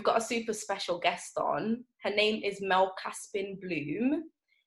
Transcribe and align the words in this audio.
we've 0.00 0.04
got 0.06 0.16
a 0.16 0.24
super 0.24 0.54
special 0.54 0.98
guest 0.98 1.36
on. 1.36 1.84
Her 2.02 2.08
name 2.08 2.42
is 2.42 2.62
Mel 2.62 2.94
Caspin 2.98 3.60
Bloom. 3.60 4.22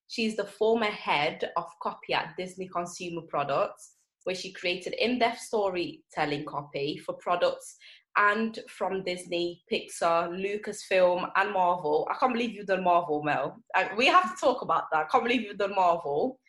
She's 0.08 0.36
the 0.36 0.46
former 0.46 0.86
head 0.86 1.50
of 1.57 1.66
copy 1.82 2.13
at 2.13 2.36
Disney 2.38 2.68
Consumer 2.68 3.23
Products, 3.28 3.93
where 4.25 4.36
she 4.36 4.54
created 4.54 4.93
in 5.00 5.18
depth 5.18 5.39
storytelling 5.39 6.46
copy 6.46 7.00
for 7.04 7.14
products 7.14 7.77
and 8.16 8.59
from 8.70 9.04
Disney, 9.04 9.64
Pixar, 9.71 10.30
Lucasfilm, 10.30 11.27
and 11.36 11.52
Marvel. 11.52 12.07
I 12.11 12.15
can't 12.20 12.34
believe 12.34 12.52
you've 12.52 12.68
done 12.68 12.84
Marvel, 12.84 13.23
Mel. 13.23 13.59
we 13.97 14.05
have 14.05 14.36
to 14.36 14.39
talk 14.39 14.61
about 14.61 14.84
that. 14.91 15.05
I 15.05 15.07
can't 15.11 15.23
believe 15.23 15.41
you've 15.41 15.57
done 15.57 15.73
Marvel. 15.73 16.39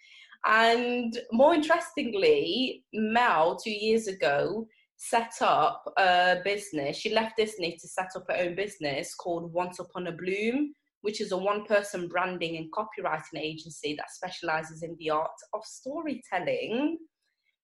And 0.45 1.19
more 1.33 1.55
interestingly, 1.55 2.85
Mel, 2.93 3.57
two 3.57 3.71
years 3.71 4.09
ago, 4.09 4.67
set 5.09 5.35
up 5.41 5.85
a 5.99 6.37
business. 6.45 6.97
She 6.97 7.11
left 7.11 7.37
Disney 7.37 7.77
to 7.81 7.89
set 7.89 8.11
up 8.17 8.25
her 8.29 8.37
own 8.37 8.55
business 8.55 9.15
called 9.15 9.53
Once 9.53 9.79
Upon 9.79 10.07
a 10.07 10.13
Bloom, 10.13 10.73
which 11.03 11.21
is 11.21 11.33
a 11.33 11.37
one 11.37 11.67
person 11.67 12.09
branding 12.09 12.57
and 12.57 12.73
copywriting 12.73 13.39
agency 13.39 13.95
that 13.97 14.11
specializes 14.11 14.83
in 14.83 14.97
the 14.99 15.11
art 15.11 15.39
of 15.53 15.65
storytelling. 15.65 16.99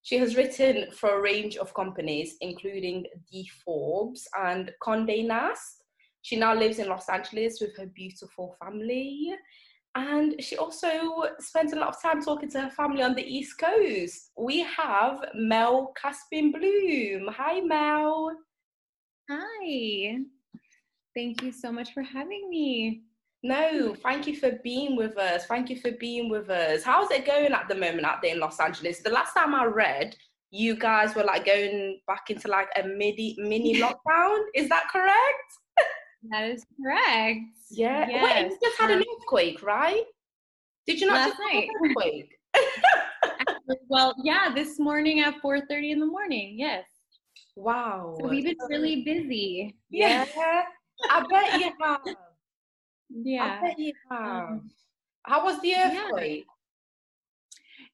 She 0.03 0.19
has 0.19 0.37
written 0.37 0.91
for 0.93 1.19
a 1.19 1.23
range 1.23 1.57
of 1.57 1.75
companies, 1.75 2.37
including 2.41 3.07
The 3.31 3.47
Forbes 3.65 4.29
and 4.39 4.71
Conde 4.83 5.27
Nast. 5.27 5.85
She 6.23 6.37
now 6.37 6.55
lives 6.55 6.79
in 6.79 6.89
Los 6.89 7.09
Angeles 7.09 7.59
with 7.61 7.77
her 7.79 7.87
beautiful 7.87 8.57
family. 8.63 9.33
And 9.95 10.43
she 10.43 10.57
also 10.57 10.89
spends 11.41 11.73
a 11.73 11.77
lot 11.77 11.89
of 11.89 12.01
time 12.01 12.23
talking 12.23 12.51
to 12.51 12.63
her 12.63 12.71
family 12.71 13.03
on 13.03 13.15
the 13.15 13.27
East 13.27 13.59
Coast. 13.59 14.31
We 14.37 14.61
have 14.61 15.25
Mel 15.35 15.93
Caspin 16.01 16.53
Bloom. 16.53 17.29
Hi, 17.37 17.61
Mel. 17.61 18.31
Hi. 19.29 20.19
Thank 21.17 21.43
you 21.43 21.51
so 21.51 21.73
much 21.73 21.93
for 21.93 22.03
having 22.03 22.49
me. 22.49 23.03
No, 23.43 23.95
thank 23.95 24.27
you 24.27 24.37
for 24.37 24.53
being 24.63 24.97
with 24.97 25.17
us. 25.17 25.47
Thank 25.47 25.71
you 25.71 25.81
for 25.81 25.93
being 25.93 26.29
with 26.29 26.51
us. 26.51 26.85
How's 26.85 27.11
it 27.11 27.27
going 27.27 27.53
at 27.53 27.69
the 27.69 27.75
moment 27.75 28.05
out 28.05 28.23
there 28.23 28.35
in 28.35 28.41
Los 28.41 28.61
Angeles? 28.61 29.01
The 29.01 29.11
last 29.11 29.33
time 29.33 29.55
I 29.55 29.65
read, 29.65 30.15
you 30.51 30.77
guys 30.77 31.15
were 31.15 31.25
like 31.25 31.47
going 31.47 32.01
back 32.07 32.29
into 32.29 32.49
like 32.49 32.69
a 32.77 32.87
mini 32.87 33.37
mini 33.39 33.75
lockdown. 33.81 34.39
Is 34.55 34.69
that 34.69 34.89
correct? 34.93 35.53
That 36.29 36.51
is 36.51 36.65
correct. 36.77 37.41
Yeah. 37.71 38.09
Yes. 38.09 38.25
Wait, 38.25 38.51
you 38.51 38.59
just 38.63 38.79
had 38.79 38.91
an 38.91 38.99
earthquake, 38.99 39.63
right? 39.63 40.05
Did 40.87 41.01
you 41.01 41.07
not 41.07 41.31
last 41.31 41.39
night? 41.53 41.69
earthquake? 41.85 42.39
well, 43.89 44.15
yeah, 44.23 44.53
this 44.55 44.79
morning 44.79 45.21
at 45.21 45.41
4:30 45.43 45.93
in 45.93 46.01
the 46.01 46.07
morning. 46.07 46.59
Yes. 46.59 46.85
Wow. 47.57 48.17
So 48.21 48.29
we've 48.29 48.45
been 48.45 48.57
really 48.69 49.03
busy. 49.03 49.77
Yeah. 49.89 50.27
I 51.09 51.25
bet 51.31 51.61
you 51.61 51.73
have. 51.81 52.01
Yeah. 53.09 53.59
I 53.63 53.67
bet 53.67 53.79
you 53.79 53.93
have. 54.11 54.29
Um, 54.29 54.71
How 55.23 55.45
was 55.45 55.61
the 55.63 55.75
earthquake? 55.75 56.45
Yeah. 56.47 56.60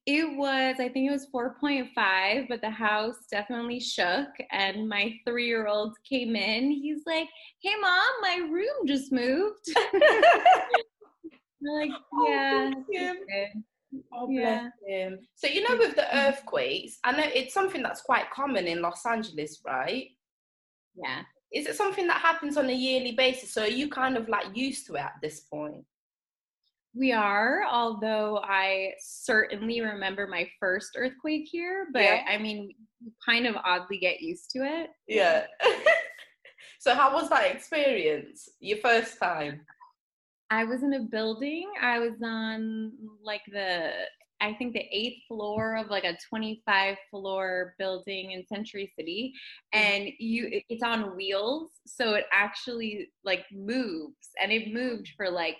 It 0.06 0.36
was, 0.36 0.76
I 0.78 0.88
think 0.88 1.08
it 1.08 1.12
was 1.12 1.26
4.5, 1.34 2.48
but 2.48 2.60
the 2.60 2.70
house 2.70 3.16
definitely 3.30 3.80
shook. 3.80 4.28
And 4.52 4.88
my 4.88 5.12
three 5.26 5.46
year 5.46 5.66
old 5.66 5.96
came 6.08 6.36
in. 6.36 6.70
He's 6.70 7.02
like, 7.06 7.28
Hey, 7.62 7.74
mom, 7.80 8.12
my 8.22 8.48
room 8.50 8.86
just 8.86 9.12
moved. 9.12 9.66
Like, 11.62 11.90
oh, 12.12 12.84
Yeah. 12.90 13.14
Oh, 14.12 14.26
bless 14.26 14.70
yeah. 14.86 15.08
him. 15.08 15.18
So, 15.34 15.48
you 15.48 15.62
know, 15.62 15.76
with 15.78 15.96
the 15.96 16.14
earthquakes, 16.14 16.98
I 17.02 17.12
know 17.12 17.24
it's 17.34 17.54
something 17.54 17.82
that's 17.82 18.02
quite 18.02 18.30
common 18.30 18.66
in 18.66 18.82
Los 18.82 19.04
Angeles, 19.06 19.60
right? 19.66 20.08
Yeah 20.94 21.22
is 21.52 21.66
it 21.66 21.76
something 21.76 22.06
that 22.06 22.20
happens 22.20 22.56
on 22.56 22.68
a 22.68 22.72
yearly 22.72 23.12
basis? 23.12 23.52
So 23.52 23.62
are 23.62 23.68
you 23.68 23.88
kind 23.88 24.16
of 24.16 24.28
like 24.28 24.54
used 24.54 24.86
to 24.86 24.94
it 24.94 25.00
at 25.00 25.14
this 25.22 25.40
point? 25.40 25.84
We 26.96 27.12
are, 27.12 27.62
although 27.70 28.40
I 28.42 28.92
certainly 29.00 29.80
remember 29.80 30.26
my 30.26 30.48
first 30.58 30.96
earthquake 30.96 31.46
here, 31.50 31.88
but 31.92 32.02
yeah. 32.02 32.22
I 32.28 32.38
mean, 32.38 32.72
kind 33.24 33.46
of 33.46 33.56
oddly 33.64 33.98
get 33.98 34.20
used 34.20 34.50
to 34.52 34.60
it. 34.60 34.90
Yeah. 35.06 35.46
so, 36.78 36.94
how 36.94 37.12
was 37.12 37.28
that 37.28 37.50
experience? 37.50 38.48
Your 38.60 38.78
first 38.78 39.18
time? 39.18 39.60
I 40.50 40.64
was 40.64 40.82
in 40.82 40.94
a 40.94 41.00
building. 41.00 41.70
I 41.82 41.98
was 41.98 42.14
on 42.22 42.92
like 43.22 43.42
the 43.52 43.90
I 44.40 44.52
think 44.54 44.74
the 44.74 44.84
eighth 44.92 45.22
floor 45.28 45.76
of 45.76 45.88
like 45.88 46.04
a 46.04 46.16
25 46.28 46.96
floor 47.10 47.74
building 47.78 48.32
in 48.32 48.46
Century 48.46 48.92
City 48.98 49.32
mm-hmm. 49.74 49.82
and 49.82 50.08
you 50.18 50.60
it's 50.68 50.82
on 50.82 51.16
wheels 51.16 51.70
so 51.86 52.14
it 52.14 52.26
actually 52.32 53.10
like 53.24 53.44
moves 53.52 54.28
and 54.42 54.52
it 54.52 54.72
moved 54.72 55.10
for 55.16 55.30
like 55.30 55.56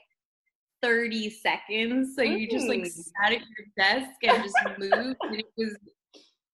30 0.83 1.31
seconds 1.31 2.15
so 2.15 2.23
you 2.23 2.49
just 2.49 2.69
like 2.69 2.83
mm. 2.83 2.87
sat 2.87 3.33
at 3.33 3.41
your 3.41 3.67
desk 3.77 4.11
and 4.23 4.43
just 4.43 4.57
moved 4.79 5.17
and 5.23 5.41
it 5.41 5.47
was 5.57 5.77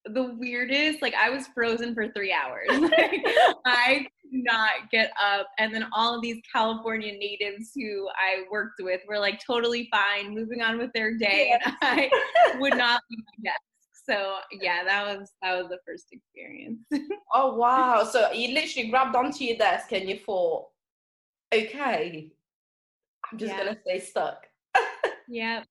the 0.06 0.34
weirdest. 0.38 1.03
Like 1.03 1.15
I 1.15 1.31
was 1.31 1.47
frozen 1.49 1.94
for 1.94 2.09
three 2.09 2.33
hours. 2.33 2.69
like, 2.71 3.27
I 3.66 4.06
could 4.22 4.43
not 4.44 4.91
get 4.91 5.12
up. 5.22 5.49
And 5.59 5.75
then 5.75 5.87
all 5.94 6.15
of 6.15 6.22
these 6.22 6.41
California 6.50 7.12
natives 7.12 7.71
who 7.75 8.09
I 8.16 8.44
worked 8.50 8.81
with 8.81 9.00
were 9.09 9.19
like 9.19 9.41
totally 9.44 9.88
fine, 9.91 10.34
moving 10.34 10.62
on 10.62 10.78
with 10.78 10.93
their 10.93 11.16
day, 11.16 11.53
and 11.53 11.75
I 11.83 12.10
would 12.59 12.77
not 12.77 13.03
leave 13.10 13.25
my 13.39 13.50
desk. 13.50 13.60
So 14.04 14.37
yeah, 14.50 14.83
that 14.84 15.06
was 15.06 15.31
that 15.43 15.56
was 15.56 15.69
the 15.69 15.78
first 15.87 16.06
experience. 16.10 16.81
oh 17.34 17.54
wow! 17.54 18.03
So 18.04 18.33
you 18.33 18.53
literally 18.54 18.89
grabbed 18.89 19.15
onto 19.15 19.44
your 19.44 19.56
desk 19.56 19.93
and 19.93 20.09
you 20.09 20.19
thought, 20.19 20.66
okay, 21.54 22.33
I'm 23.32 23.38
just 23.38 23.53
yeah. 23.53 23.65
gonna 23.65 23.78
stay 23.82 23.98
stuck. 23.98 24.47
yep. 25.28 25.65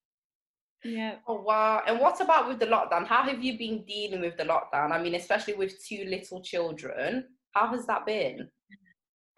Yeah. 0.83 1.15
Oh 1.27 1.41
wow. 1.41 1.83
And 1.85 1.99
what 1.99 2.19
about 2.19 2.47
with 2.47 2.59
the 2.59 2.65
lockdown? 2.65 3.05
How 3.05 3.21
have 3.23 3.43
you 3.43 3.57
been 3.57 3.83
dealing 3.85 4.21
with 4.21 4.37
the 4.37 4.43
lockdown? 4.43 4.91
I 4.91 5.01
mean, 5.01 5.15
especially 5.15 5.53
with 5.53 5.73
two 5.85 6.05
little 6.05 6.41
children. 6.41 7.25
How 7.51 7.67
has 7.67 7.85
that 7.85 8.05
been? 8.05 8.49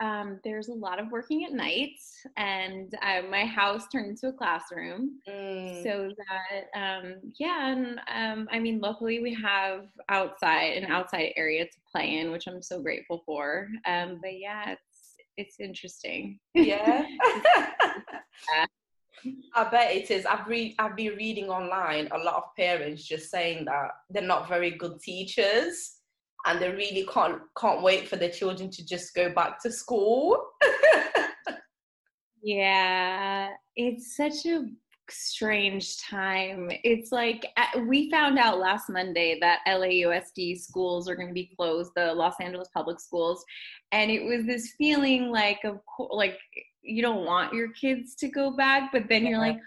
Um, 0.01 0.39
there's 0.43 0.69
a 0.69 0.73
lot 0.73 0.99
of 0.99 1.11
working 1.11 1.45
at 1.45 1.53
night, 1.53 1.95
and 2.35 2.93
uh, 3.01 3.21
my 3.29 3.45
house 3.45 3.87
turned 3.87 4.09
into 4.09 4.27
a 4.27 4.33
classroom. 4.33 5.19
Mm. 5.29 5.83
So 5.83 6.11
that, 6.17 6.79
um, 6.79 7.15
yeah, 7.39 7.71
and 7.71 7.99
um, 8.13 8.47
I 8.51 8.59
mean, 8.59 8.79
luckily 8.79 9.21
we 9.21 9.33
have 9.35 9.85
outside 10.09 10.77
an 10.77 10.91
outside 10.91 11.33
area 11.37 11.65
to 11.65 11.77
play 11.91 12.17
in, 12.17 12.31
which 12.31 12.47
I'm 12.47 12.61
so 12.61 12.81
grateful 12.81 13.23
for. 13.25 13.67
Um, 13.85 14.19
but 14.21 14.37
yeah, 14.37 14.71
it's 14.71 14.92
it's 15.37 15.59
interesting. 15.59 16.39
Yeah. 16.53 17.05
yeah. 17.55 18.65
I 19.55 19.69
bet 19.69 19.95
it 19.95 20.11
is. 20.11 20.25
I've 20.25 20.47
read 20.47 20.75
I've 20.79 20.95
been 20.95 21.15
reading 21.15 21.49
online 21.49 22.09
a 22.11 22.17
lot 22.17 22.35
of 22.35 22.43
parents 22.57 23.03
just 23.03 23.31
saying 23.31 23.65
that 23.65 23.91
they're 24.09 24.21
not 24.21 24.49
very 24.49 24.71
good 24.71 24.99
teachers 25.01 25.97
and 26.45 26.61
they 26.61 26.69
really 26.69 27.07
can't 27.11 27.41
can't 27.57 27.81
wait 27.81 28.07
for 28.07 28.17
their 28.17 28.29
children 28.29 28.69
to 28.71 28.85
just 28.85 29.15
go 29.15 29.33
back 29.33 29.61
to 29.61 29.71
school. 29.71 30.37
yeah, 32.43 33.49
it's 33.75 34.17
such 34.17 34.45
a 34.45 34.65
strange 35.09 35.97
time. 35.99 36.69
It's 36.83 37.11
like 37.11 37.45
uh, 37.57 37.81
we 37.81 38.09
found 38.09 38.37
out 38.37 38.59
last 38.59 38.89
Monday 38.89 39.37
that 39.39 39.59
LAUSD 39.67 40.59
schools 40.59 41.09
are 41.09 41.15
going 41.15 41.27
to 41.27 41.33
be 41.33 41.51
closed, 41.57 41.91
the 41.95 42.13
Los 42.13 42.35
Angeles 42.39 42.69
public 42.73 42.99
schools, 42.99 43.43
and 43.91 44.09
it 44.09 44.23
was 44.23 44.45
this 44.45 44.73
feeling 44.77 45.29
like 45.29 45.59
of 45.63 45.79
course 45.85 46.11
like 46.13 46.39
you 46.81 47.01
don't 47.01 47.25
want 47.25 47.53
your 47.53 47.69
kids 47.69 48.15
to 48.15 48.27
go 48.27 48.51
back, 48.55 48.91
but 48.91 49.03
then 49.09 49.25
you're 49.25 49.39
like, 49.39 49.57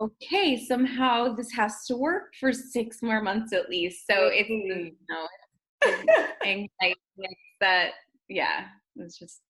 okay, 0.00 0.62
somehow 0.62 1.34
this 1.34 1.50
has 1.52 1.84
to 1.86 1.96
work 1.96 2.34
for 2.38 2.52
six 2.52 3.02
more 3.02 3.22
months 3.22 3.52
at 3.52 3.68
least. 3.68 4.06
So 4.06 4.26
it's 4.26 4.50
mm-hmm. 4.50 4.86
you 4.86 4.92
know, 5.08 5.26
anxiety 6.44 6.96
that 7.60 7.92
yeah, 8.28 8.66
it's 8.96 9.18
just 9.18 9.40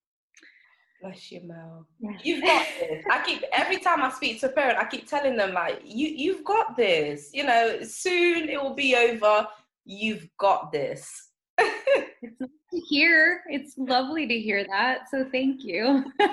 Bless 1.01 1.33
you, 1.33 1.41
Mel. 1.45 1.87
Yeah. 1.99 2.11
You've 2.23 2.45
got 2.45 2.67
this. 2.79 3.05
I 3.11 3.23
keep 3.25 3.43
every 3.53 3.79
time 3.79 4.03
I 4.03 4.11
speak 4.11 4.41
to 4.41 4.47
a 4.47 4.53
parent, 4.53 4.79
I 4.79 4.85
keep 4.85 5.09
telling 5.09 5.37
them 5.37 5.55
like, 5.55 5.81
you 5.85 6.09
you've 6.09 6.45
got 6.45 6.77
this. 6.77 7.31
You 7.33 7.45
know, 7.45 7.79
soon 7.83 8.49
it 8.49 8.61
will 8.61 8.75
be 8.75 8.95
over. 8.95 9.47
You've 9.85 10.29
got 10.39 10.73
this. 10.73 11.29
it's 11.59 12.41
nice 12.41 12.51
to 12.73 12.81
hear. 12.89 13.43
It's 13.49 13.75
lovely 13.79 14.27
to 14.27 14.39
hear 14.39 14.67
that. 14.71 15.09
So 15.11 15.27
thank 15.33 15.65
you. 15.65 16.05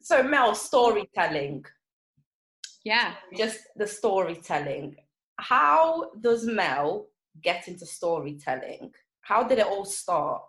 so 0.00 0.22
Mel, 0.22 0.54
storytelling. 0.54 1.64
Yeah. 2.84 3.14
Just 3.36 3.58
the 3.74 3.86
storytelling. 3.86 4.94
How 5.38 6.10
does 6.20 6.46
Mel 6.46 7.08
get 7.42 7.66
into 7.66 7.84
storytelling? 7.84 8.92
How 9.22 9.42
did 9.42 9.58
it 9.58 9.66
all 9.66 9.84
start? 9.84 10.42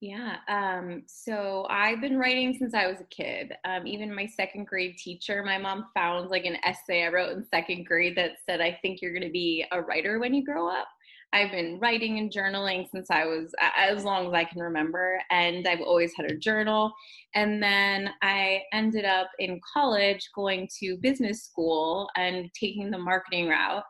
Yeah. 0.00 0.36
Um, 0.48 1.02
so 1.06 1.66
I've 1.68 2.00
been 2.00 2.18
writing 2.18 2.56
since 2.58 2.72
I 2.72 2.86
was 2.86 3.00
a 3.00 3.04
kid. 3.04 3.52
Um, 3.66 3.86
even 3.86 4.14
my 4.14 4.26
second 4.26 4.66
grade 4.66 4.96
teacher, 4.96 5.42
my 5.44 5.58
mom 5.58 5.88
found 5.94 6.30
like 6.30 6.46
an 6.46 6.56
essay 6.64 7.04
I 7.04 7.08
wrote 7.08 7.36
in 7.36 7.44
second 7.44 7.84
grade 7.84 8.16
that 8.16 8.38
said, 8.46 8.62
I 8.62 8.78
think 8.80 9.02
you're 9.02 9.12
going 9.12 9.26
to 9.26 9.30
be 9.30 9.64
a 9.72 9.82
writer 9.82 10.18
when 10.18 10.32
you 10.32 10.42
grow 10.42 10.68
up. 10.68 10.88
I've 11.32 11.52
been 11.52 11.78
writing 11.78 12.18
and 12.18 12.32
journaling 12.32 12.90
since 12.90 13.08
I 13.10 13.24
was 13.24 13.52
as 13.76 14.02
long 14.02 14.26
as 14.26 14.32
I 14.32 14.42
can 14.44 14.60
remember, 14.60 15.20
and 15.30 15.68
I've 15.68 15.80
always 15.80 16.12
had 16.16 16.28
a 16.28 16.36
journal. 16.36 16.92
And 17.36 17.62
then 17.62 18.10
I 18.20 18.62
ended 18.72 19.04
up 19.04 19.28
in 19.38 19.60
college 19.72 20.28
going 20.34 20.68
to 20.80 20.96
business 20.96 21.44
school 21.44 22.08
and 22.16 22.50
taking 22.58 22.90
the 22.90 22.98
marketing 22.98 23.48
route. 23.48 23.84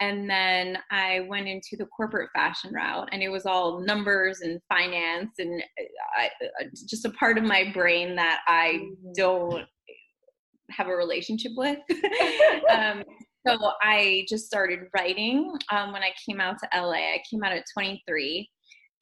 And 0.00 0.28
then 0.28 0.78
I 0.90 1.26
went 1.28 1.46
into 1.46 1.76
the 1.76 1.86
corporate 1.86 2.30
fashion 2.34 2.72
route, 2.72 3.10
and 3.12 3.22
it 3.22 3.28
was 3.28 3.44
all 3.44 3.80
numbers 3.80 4.40
and 4.40 4.58
finance, 4.68 5.32
and 5.38 5.62
uh, 5.62 6.22
I, 6.22 6.26
uh, 6.62 6.68
just 6.88 7.04
a 7.04 7.10
part 7.10 7.36
of 7.36 7.44
my 7.44 7.70
brain 7.74 8.16
that 8.16 8.40
I 8.46 8.80
mm-hmm. 8.80 9.12
don't 9.14 9.66
have 10.70 10.88
a 10.88 10.96
relationship 10.96 11.52
with. 11.54 11.78
um, 12.70 13.04
so 13.46 13.58
I 13.82 14.24
just 14.28 14.46
started 14.46 14.80
writing 14.96 15.52
um, 15.72 15.92
when 15.92 16.02
I 16.02 16.12
came 16.26 16.40
out 16.40 16.56
to 16.58 16.80
LA. 16.80 16.92
I 16.92 17.22
came 17.30 17.42
out 17.42 17.52
at 17.52 17.64
23, 17.72 18.48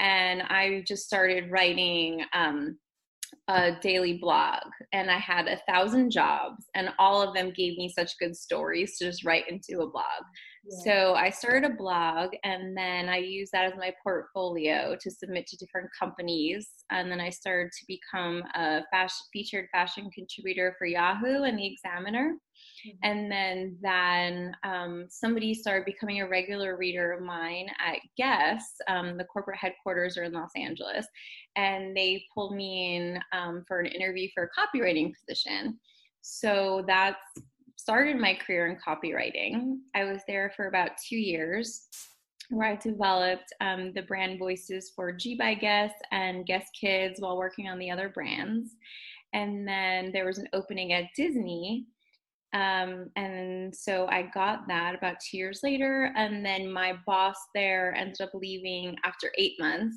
and 0.00 0.42
I 0.42 0.84
just 0.86 1.04
started 1.04 1.50
writing 1.50 2.24
um, 2.32 2.78
a 3.48 3.72
daily 3.80 4.18
blog. 4.18 4.62
And 4.92 5.10
I 5.10 5.18
had 5.18 5.48
a 5.48 5.60
thousand 5.68 6.10
jobs, 6.10 6.66
and 6.74 6.90
all 6.98 7.22
of 7.22 7.34
them 7.34 7.52
gave 7.54 7.76
me 7.78 7.92
such 7.96 8.18
good 8.18 8.36
stories 8.36 8.96
to 8.98 9.06
just 9.06 9.24
write 9.24 9.48
into 9.48 9.82
a 9.82 9.90
blog. 9.90 10.22
Yeah. 10.70 10.84
So 10.84 11.14
I 11.14 11.30
started 11.30 11.70
a 11.70 11.74
blog, 11.74 12.30
and 12.44 12.76
then 12.76 13.08
I 13.08 13.18
used 13.18 13.52
that 13.52 13.64
as 13.64 13.78
my 13.78 13.92
portfolio 14.02 14.96
to 15.00 15.10
submit 15.10 15.46
to 15.46 15.56
different 15.56 15.88
companies. 15.98 16.68
And 16.90 17.10
then 17.10 17.20
I 17.20 17.30
started 17.30 17.72
to 17.72 17.84
become 17.86 18.42
a 18.54 18.82
fashion, 18.90 19.24
featured 19.32 19.68
fashion 19.72 20.10
contributor 20.14 20.74
for 20.78 20.86
Yahoo 20.86 21.44
and 21.44 21.58
the 21.58 21.66
Examiner. 21.66 22.34
Mm-hmm. 22.86 23.10
And 23.10 23.32
then 23.32 23.78
then 23.80 24.56
um, 24.62 25.06
somebody 25.08 25.54
started 25.54 25.84
becoming 25.84 26.20
a 26.20 26.28
regular 26.28 26.76
reader 26.76 27.12
of 27.12 27.22
mine 27.22 27.68
at 27.84 27.98
Guess. 28.16 28.64
Um, 28.88 29.16
the 29.16 29.24
corporate 29.24 29.58
headquarters 29.58 30.18
are 30.18 30.24
in 30.24 30.32
Los 30.32 30.50
Angeles, 30.56 31.06
and 31.56 31.96
they 31.96 32.24
pulled 32.34 32.54
me 32.54 32.96
in 32.96 33.20
um, 33.32 33.64
for 33.66 33.80
an 33.80 33.86
interview 33.86 34.28
for 34.34 34.44
a 34.44 34.76
copywriting 34.78 35.12
position. 35.14 35.78
So 36.20 36.84
that's 36.86 37.16
started 37.78 38.16
my 38.18 38.34
career 38.34 38.66
in 38.66 38.76
copywriting. 38.76 39.78
I 39.94 40.04
was 40.04 40.20
there 40.26 40.52
for 40.54 40.66
about 40.66 40.90
two 41.08 41.16
years 41.16 41.86
where 42.50 42.68
I 42.68 42.76
developed 42.76 43.52
um, 43.60 43.92
the 43.94 44.02
brand 44.02 44.38
voices 44.38 44.92
for 44.94 45.12
G 45.12 45.34
by 45.36 45.54
Guess 45.54 45.92
and 46.12 46.46
Guess 46.46 46.66
Kids 46.78 47.20
while 47.20 47.38
working 47.38 47.68
on 47.68 47.78
the 47.78 47.90
other 47.90 48.08
brands. 48.08 48.76
And 49.32 49.66
then 49.66 50.10
there 50.12 50.26
was 50.26 50.38
an 50.38 50.48
opening 50.52 50.92
at 50.92 51.04
Disney 51.14 51.86
um, 52.54 53.10
and 53.16 53.74
so 53.74 54.06
I 54.06 54.30
got 54.32 54.66
that 54.68 54.94
about 54.94 55.20
two 55.20 55.36
years 55.36 55.60
later. 55.62 56.12
And 56.16 56.44
then 56.44 56.72
my 56.72 56.94
boss 57.06 57.36
there 57.54 57.94
ended 57.94 58.20
up 58.22 58.30
leaving 58.32 58.96
after 59.04 59.30
eight 59.36 59.54
months. 59.58 59.96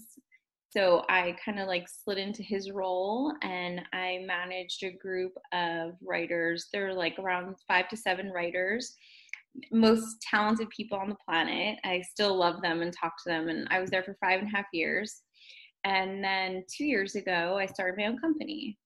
So 0.72 1.04
I 1.10 1.36
kind 1.44 1.60
of 1.60 1.68
like 1.68 1.88
slid 1.90 2.18
into 2.18 2.44
his 2.44 2.72
role 2.72 3.34
and 3.42 3.82
I 3.92 4.24
managed 4.26 4.84
a 4.84 4.92
group 4.92 5.34
of 5.54 5.96
writers. 6.02 6.68
There 6.72 6.86
were 6.86 6.94
like 6.94 7.20
around 7.20 7.56
five 7.68 7.90
to 7.90 7.98
seven 7.98 8.30
writers, 8.32 8.96
most 9.74 10.22
talented 10.22 10.70
people 10.70 10.98
on 10.98 11.10
the 11.10 11.18
planet. 11.28 11.78
I 11.84 12.02
still 12.02 12.38
love 12.38 12.62
them 12.62 12.82
and 12.82 12.94
talk 12.94 13.22
to 13.24 13.30
them. 13.30 13.50
And 13.50 13.68
I 13.70 13.82
was 13.82 13.90
there 13.90 14.04
for 14.04 14.16
five 14.24 14.40
and 14.40 14.48
a 14.48 14.56
half 14.56 14.68
years. 14.72 15.24
And 15.84 16.24
then 16.24 16.64
two 16.74 16.86
years 16.86 17.16
ago, 17.16 17.58
I 17.60 17.66
started 17.66 17.98
my 17.98 18.06
own 18.06 18.18
company. 18.20 18.78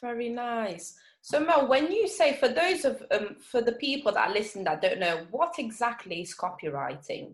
Very 0.00 0.30
nice. 0.30 0.94
So 1.20 1.38
Mel, 1.38 1.68
when 1.68 1.92
you 1.92 2.08
say 2.08 2.38
for 2.38 2.48
those 2.48 2.86
of 2.86 3.02
um, 3.10 3.36
for 3.50 3.60
the 3.60 3.72
people 3.72 4.10
that 4.12 4.32
listen 4.32 4.64
that 4.64 4.80
don't 4.80 5.00
know, 5.00 5.26
what 5.30 5.56
exactly 5.58 6.22
is 6.22 6.34
copywriting? 6.34 7.32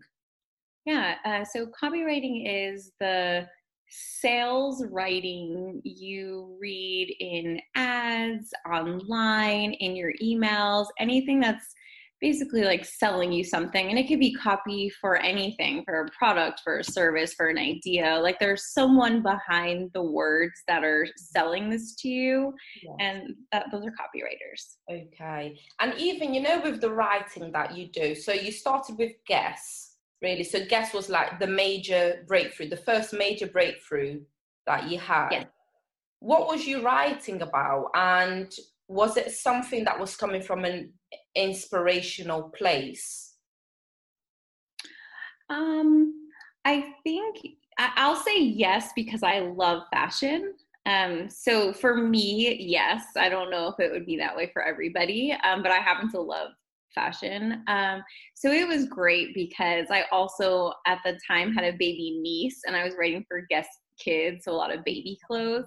Yeah, 0.85 1.17
uh, 1.25 1.45
so 1.45 1.67
copywriting 1.81 2.45
is 2.47 2.91
the 2.99 3.47
sales 3.89 4.85
writing 4.91 5.81
you 5.85 6.57
read 6.61 7.15
in 7.21 7.61
ads, 7.75 8.53
online, 8.71 9.73
in 9.75 9.97
your 9.97 10.13
emails, 10.23 10.87
anything 10.99 11.41
that's 11.41 11.75
basically 12.21 12.63
like 12.63 12.85
selling 12.85 13.31
you 13.31 13.45
something. 13.45 13.89
And 13.89 13.99
it 13.99 14.09
could 14.09 14.21
be 14.21 14.33
copy 14.35 14.91
for 15.01 15.17
anything 15.17 15.83
for 15.85 16.01
a 16.01 16.09
product 16.11 16.61
for 16.65 16.79
a 16.79 16.85
service 16.85 17.35
for 17.35 17.49
an 17.49 17.59
idea. 17.59 18.19
Like 18.23 18.39
there's 18.39 18.73
someone 18.73 19.23
behind 19.23 19.91
the 19.93 20.03
words 20.03 20.63
that 20.67 20.83
are 20.83 21.07
selling 21.17 21.69
this 21.69 21.95
to 21.97 22.09
you 22.09 22.55
yes. 22.83 22.95
and 23.01 23.35
that 23.53 23.67
those 23.71 23.85
are 23.85 23.91
copywriters. 23.93 24.77
Okay. 24.91 25.59
And 25.81 25.95
even 25.99 26.33
you 26.33 26.41
know 26.41 26.61
with 26.61 26.81
the 26.81 26.93
writing 26.93 27.53
that 27.53 27.77
you 27.77 27.89
do 27.89 28.15
so 28.15 28.33
you 28.33 28.51
started 28.51 28.97
with 28.99 29.13
guess 29.27 29.86
really 30.23 30.45
so 30.45 30.65
guess 30.67 30.95
was 30.95 31.09
like 31.09 31.39
the 31.39 31.47
major 31.47 32.25
breakthrough 32.27 32.69
the 32.69 32.77
first 32.77 33.13
major 33.13 33.47
breakthrough 33.47 34.21
that 34.67 34.89
you 34.89 34.99
had 34.99 35.29
yes. 35.31 35.47
what 36.21 36.47
was 36.47 36.67
you 36.67 36.83
writing 36.83 37.43
about 37.43 37.91
and 37.95 38.53
was 38.89 39.17
it 39.17 39.33
something 39.33 39.85
that 39.85 39.99
was 39.99 40.17
coming 40.17 40.43
from 40.43 40.65
an 40.65 40.93
inspirational 41.35 42.51
place? 42.57 43.35
Um, 45.51 46.31
I 46.65 46.93
think 47.05 47.37
I'll 47.79 48.17
say 48.17 48.41
yes 48.41 48.91
because 48.95 49.23
I 49.23 49.41
love 49.41 49.83
fashion. 49.93 50.55
Um, 50.87 51.29
so 51.29 51.73
for 51.73 51.97
me, 51.97 52.57
yes. 52.61 53.05
I 53.17 53.29
don't 53.29 53.51
know 53.51 53.69
if 53.69 53.81
it 53.81 53.93
would 53.93 54.07
be 54.07 54.17
that 54.19 54.37
way 54.37 54.51
for 54.53 54.63
everybody, 54.63 55.37
um, 55.45 55.63
but 55.63 55.73
I 55.73 55.77
happen 55.77 56.11
to 56.13 56.21
love 56.21 56.53
fashion. 56.97 57.63
Um, 57.69 58.03
so 58.35 58.51
it 58.51 58.67
was 58.67 58.87
great 58.87 59.35
because 59.35 59.87
I 59.91 60.05
also 60.11 60.73
at 60.87 60.99
the 61.05 61.17
time 61.29 61.53
had 61.53 61.65
a 61.65 61.77
baby 61.79 62.19
niece 62.21 62.63
and 62.67 62.75
I 62.75 62.83
was 62.83 62.95
writing 62.99 63.25
for 63.29 63.47
Guess 63.49 63.69
Kids, 64.03 64.45
so 64.45 64.53
a 64.53 64.55
lot 64.55 64.75
of 64.75 64.85
baby 64.85 65.17
clothes 65.25 65.67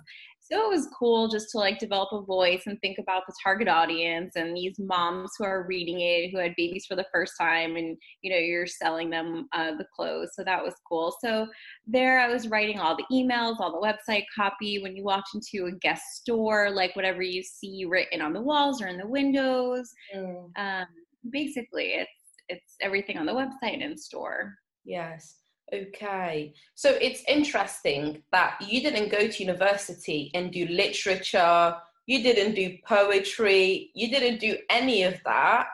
so 0.51 0.65
it 0.65 0.75
was 0.75 0.87
cool 0.97 1.27
just 1.27 1.49
to 1.51 1.57
like 1.57 1.77
develop 1.79 2.09
a 2.11 2.21
voice 2.21 2.63
and 2.65 2.79
think 2.81 2.97
about 2.97 3.23
the 3.27 3.33
target 3.43 3.67
audience 3.67 4.35
and 4.35 4.55
these 4.55 4.75
moms 4.79 5.31
who 5.37 5.45
are 5.45 5.67
reading 5.67 5.99
it 6.01 6.31
who 6.31 6.39
had 6.39 6.53
babies 6.57 6.85
for 6.87 6.95
the 6.95 7.05
first 7.13 7.33
time 7.39 7.75
and 7.75 7.97
you 8.21 8.31
know 8.31 8.37
you're 8.37 8.65
selling 8.65 9.09
them 9.09 9.47
uh, 9.53 9.71
the 9.77 9.85
clothes 9.95 10.31
so 10.33 10.43
that 10.43 10.63
was 10.63 10.73
cool 10.87 11.15
so 11.23 11.47
there 11.85 12.19
i 12.19 12.27
was 12.27 12.47
writing 12.47 12.79
all 12.79 12.97
the 12.97 13.15
emails 13.15 13.59
all 13.59 13.71
the 13.71 13.87
website 13.87 14.23
copy 14.35 14.81
when 14.81 14.95
you 14.95 15.03
walk 15.03 15.25
into 15.33 15.67
a 15.67 15.71
Guess 15.79 16.01
store 16.15 16.71
like 16.71 16.95
whatever 16.95 17.21
you 17.21 17.43
see 17.43 17.85
written 17.87 18.21
on 18.21 18.33
the 18.33 18.41
walls 18.41 18.81
or 18.81 18.87
in 18.87 18.97
the 18.97 19.07
windows 19.07 19.91
mm. 20.15 20.49
um, 20.57 20.87
basically 21.29 21.93
it's 21.93 22.11
it's 22.47 22.75
everything 22.81 23.17
on 23.17 23.25
the 23.25 23.31
website 23.31 23.73
and 23.73 23.83
in 23.83 23.97
store 23.97 24.55
yes 24.85 25.39
Okay. 25.73 26.53
So 26.75 26.97
it's 27.01 27.23
interesting 27.27 28.23
that 28.31 28.57
you 28.61 28.81
didn't 28.81 29.09
go 29.09 29.27
to 29.27 29.43
university 29.43 30.31
and 30.33 30.51
do 30.51 30.65
literature, 30.67 31.75
you 32.07 32.23
didn't 32.23 32.55
do 32.55 32.77
poetry, 32.87 33.91
you 33.93 34.09
didn't 34.09 34.39
do 34.39 34.57
any 34.69 35.03
of 35.03 35.15
that. 35.25 35.67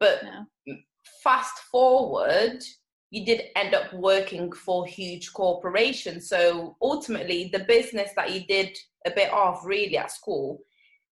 But 0.00 0.22
no. 0.24 0.76
fast 1.22 1.58
forward, 1.70 2.62
you 3.10 3.24
did 3.24 3.44
end 3.56 3.74
up 3.74 3.92
working 3.92 4.52
for 4.52 4.86
huge 4.86 5.32
corporations. 5.32 6.28
So 6.28 6.76
ultimately, 6.80 7.50
the 7.52 7.60
business 7.60 8.10
that 8.16 8.32
you 8.32 8.46
did 8.46 8.76
a 9.06 9.10
bit 9.10 9.32
of 9.32 9.64
really 9.64 9.96
at 9.96 10.10
school, 10.10 10.60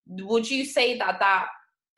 would 0.07 0.51
you 0.51 0.65
say 0.65 0.99
that 0.99 1.19
that 1.21 1.49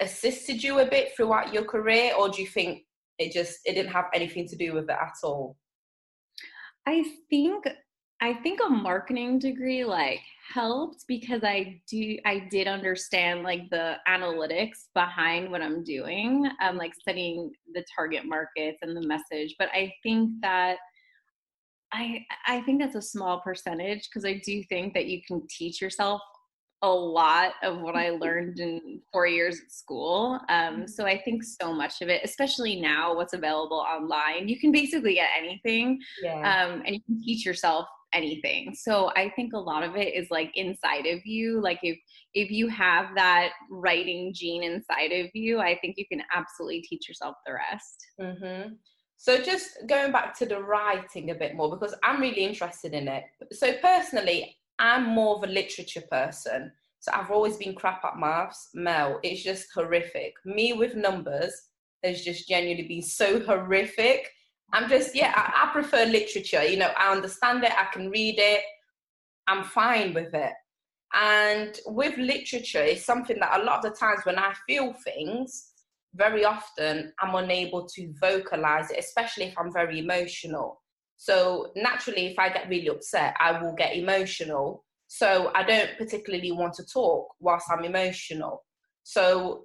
assisted 0.00 0.62
you 0.62 0.80
a 0.80 0.87
bit 0.87 1.12
throughout 1.16 1.52
your 1.52 1.64
career, 1.64 2.12
or 2.19 2.28
do 2.28 2.42
you 2.42 2.49
think 2.49 2.83
it 3.19 3.33
just 3.33 3.59
it 3.64 3.75
didn't 3.75 3.92
have 3.92 4.07
anything 4.14 4.49
to 4.49 4.57
do 4.57 4.75
with 4.75 4.85
it 4.85 4.97
at 5.00 5.14
all? 5.23 5.57
I 6.87 7.04
think 7.28 7.66
I 8.23 8.35
think 8.35 8.61
a 8.64 8.69
marketing 8.69 9.38
degree 9.38 9.85
like 9.85 10.21
helped 10.52 11.04
because 11.09 11.42
I 11.42 11.80
do 11.88 12.19
I 12.26 12.47
did 12.50 12.66
understand 12.66 13.42
like 13.42 13.71
the 13.71 13.97
analytics 14.09 14.88
behind 14.95 15.50
what 15.50 15.62
I'm 15.62 15.83
doing, 15.85 16.50
um, 16.62 16.76
like 16.76 16.95
studying 16.95 17.50
the 17.73 17.85
target 17.95 18.26
markets 18.26 18.78
and 18.83 18.97
the 18.97 19.07
message. 19.07 19.54
But 19.59 19.69
I 19.73 19.92
think 20.02 20.33
that 20.42 20.76
I 21.92 22.25
I 22.47 22.61
think 22.62 22.80
that's 22.80 22.97
a 22.97 23.02
small 23.02 23.40
percentage 23.40 24.09
because 24.09 24.25
I 24.26 24.40
do 24.45 24.62
think 24.64 24.95
that 24.95 25.07
you 25.07 25.21
can 25.26 25.47
teach 25.49 25.80
yourself 25.80 26.21
a 26.83 26.89
lot 26.89 27.53
of 27.63 27.81
what 27.81 27.97
I 27.97 28.11
learned 28.25 28.61
in 28.61 29.01
four 29.13 29.27
years 29.27 29.61
at 29.65 29.73
school. 29.73 30.41
Um, 30.49 30.75
mm-hmm. 30.75 30.87
so 30.87 31.07
I 31.07 31.21
think 31.21 31.43
so 31.45 31.73
much 31.73 32.01
of 32.01 32.09
it, 32.09 32.23
especially 32.25 32.81
now, 32.81 33.15
what's 33.15 33.35
available 33.35 33.79
online, 33.79 34.49
you 34.49 34.59
can 34.59 34.73
basically 34.73 35.15
get 35.15 35.29
anything, 35.39 36.01
yeah. 36.23 36.39
um, 36.39 36.83
and 36.87 36.95
you 36.95 37.01
can 37.03 37.21
teach 37.23 37.45
yourself 37.45 37.87
anything. 38.13 38.75
So 38.75 39.11
I 39.17 39.31
think 39.37 39.53
a 39.53 39.59
lot 39.59 39.83
of 39.83 39.97
it 39.97 40.15
is 40.15 40.31
like 40.31 40.51
inside 40.57 41.07
of 41.07 41.25
you. 41.25 41.61
Like 41.61 41.79
if 41.83 41.99
if 42.35 42.51
you 42.51 42.69
have 42.69 43.15
that 43.17 43.51
writing 43.71 44.33
gene 44.35 44.63
inside 44.63 45.13
of 45.13 45.31
you, 45.35 45.61
I 45.61 45.79
think 45.79 45.97
you 45.97 46.07
can 46.07 46.23
absolutely 46.35 46.83
teach 46.83 47.09
yourself 47.09 47.37
the 47.47 47.55
rest. 47.55 48.07
Mm-hmm. 48.21 48.75
So 49.17 49.39
just 49.39 49.87
going 49.87 50.13
back 50.13 50.37
to 50.39 50.47
the 50.47 50.63
writing 50.63 51.31
a 51.31 51.35
bit 51.35 51.55
more 51.55 51.69
because 51.71 51.95
I'm 52.03 52.21
really 52.21 52.45
interested 52.45 52.95
in 52.95 53.07
it. 53.07 53.25
So 53.53 53.75
personally, 53.83 54.57
I'm 54.81 55.05
more 55.05 55.37
of 55.37 55.45
a 55.45 55.53
literature 55.53 56.03
person. 56.11 56.73
So 56.99 57.13
I've 57.15 57.31
always 57.31 57.57
been 57.57 57.75
crap 57.75 58.05
at 58.05 58.19
maths. 58.19 58.71
Mel, 58.75 59.21
it's 59.23 59.43
just 59.43 59.69
horrific. 59.75 60.35
Me 60.45 60.73
with 60.73 60.97
numbers 60.97 61.53
has 62.03 62.23
just 62.23 62.49
genuinely 62.49 62.89
been 62.89 63.03
so 63.03 63.41
horrific. 63.41 64.29
I'm 64.73 64.89
just 64.89 65.15
yeah, 65.15 65.33
I, 65.37 65.67
I 65.69 65.73
prefer 65.73 66.07
literature. 66.07 66.65
You 66.65 66.79
know, 66.79 66.91
I 66.99 67.13
understand 67.13 67.63
it, 67.63 67.73
I 67.73 67.93
can 67.93 68.11
read 68.11 68.37
it, 68.39 68.63
I'm 69.47 69.65
fine 69.65 70.15
with 70.15 70.33
it. 70.35 70.53
And 71.13 71.79
with 71.87 72.17
literature, 72.17 72.83
it's 72.83 73.05
something 73.05 73.39
that 73.41 73.61
a 73.61 73.65
lot 73.65 73.85
of 73.85 73.91
the 73.91 73.99
times 73.99 74.21
when 74.25 74.39
I 74.39 74.55
feel 74.67 74.95
things, 75.05 75.73
very 76.15 76.45
often 76.45 77.13
I'm 77.21 77.35
unable 77.35 77.87
to 77.89 78.15
vocalize 78.21 78.91
it, 78.91 78.99
especially 78.99 79.45
if 79.47 79.59
I'm 79.59 79.73
very 79.73 79.99
emotional. 79.99 80.80
So 81.21 81.71
naturally, 81.77 82.29
if 82.29 82.39
I 82.39 82.49
get 82.49 82.71
really 82.71 82.89
upset, 82.89 83.35
I 83.39 83.61
will 83.61 83.75
get 83.75 83.95
emotional. 83.95 84.87
So 85.07 85.53
I 85.55 85.62
don't 85.62 85.91
particularly 85.99 86.50
want 86.50 86.73
to 86.75 86.87
talk 86.87 87.29
whilst 87.41 87.67
I'm 87.71 87.85
emotional. 87.85 88.65
So 89.03 89.65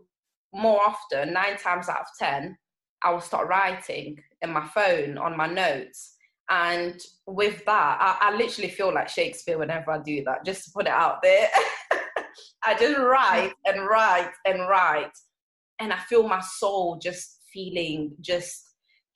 more 0.54 0.82
often, 0.82 1.32
nine 1.32 1.56
times 1.56 1.88
out 1.88 2.02
of 2.02 2.08
10, 2.20 2.58
I 3.06 3.12
will 3.14 3.22
start 3.22 3.48
writing 3.48 4.18
in 4.42 4.52
my 4.52 4.68
phone 4.68 5.18
on 5.18 5.38
my 5.38 5.48
notes. 5.48 6.18
And 6.50 7.00
with 7.26 7.64
that, 7.64 7.98
I, 8.02 8.18
I 8.20 8.36
literally 8.36 8.70
feel 8.70 8.94
like 8.94 9.08
Shakespeare 9.08 9.58
whenever 9.58 9.92
I 9.92 10.00
do 10.00 10.26
that, 10.26 10.44
just 10.44 10.66
to 10.66 10.72
put 10.72 10.88
it 10.88 10.92
out 10.92 11.22
there. 11.24 11.48
I 12.66 12.78
just 12.78 13.00
write 13.00 13.54
and 13.66 13.88
write 13.88 14.32
and 14.46 14.68
write. 14.68 15.18
And 15.80 15.94
I 15.94 16.00
feel 16.00 16.28
my 16.28 16.42
soul 16.42 17.00
just 17.02 17.40
feeling 17.54 18.12
just 18.20 18.65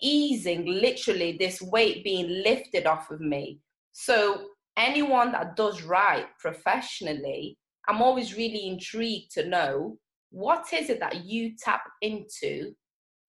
easing, 0.01 0.65
literally, 0.65 1.37
this 1.37 1.61
weight 1.61 2.03
being 2.03 2.43
lifted 2.43 2.85
off 2.85 3.11
of 3.11 3.19
me. 3.19 3.59
So, 3.91 4.47
anyone 4.77 5.31
that 5.33 5.55
does 5.55 5.83
write 5.83 6.27
professionally, 6.39 7.57
I'm 7.87 8.01
always 8.01 8.35
really 8.35 8.67
intrigued 8.67 9.31
to 9.33 9.47
know 9.47 9.97
what 10.31 10.71
is 10.73 10.89
it 10.89 10.99
that 10.99 11.25
you 11.25 11.53
tap 11.57 11.81
into 12.01 12.73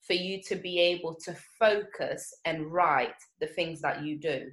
for 0.02 0.12
you 0.12 0.42
to 0.42 0.56
be 0.56 0.78
able 0.78 1.14
to 1.24 1.36
focus 1.58 2.32
and 2.44 2.72
write 2.72 3.14
the 3.40 3.46
things 3.46 3.80
that 3.80 4.02
you 4.02 4.18
do? 4.18 4.50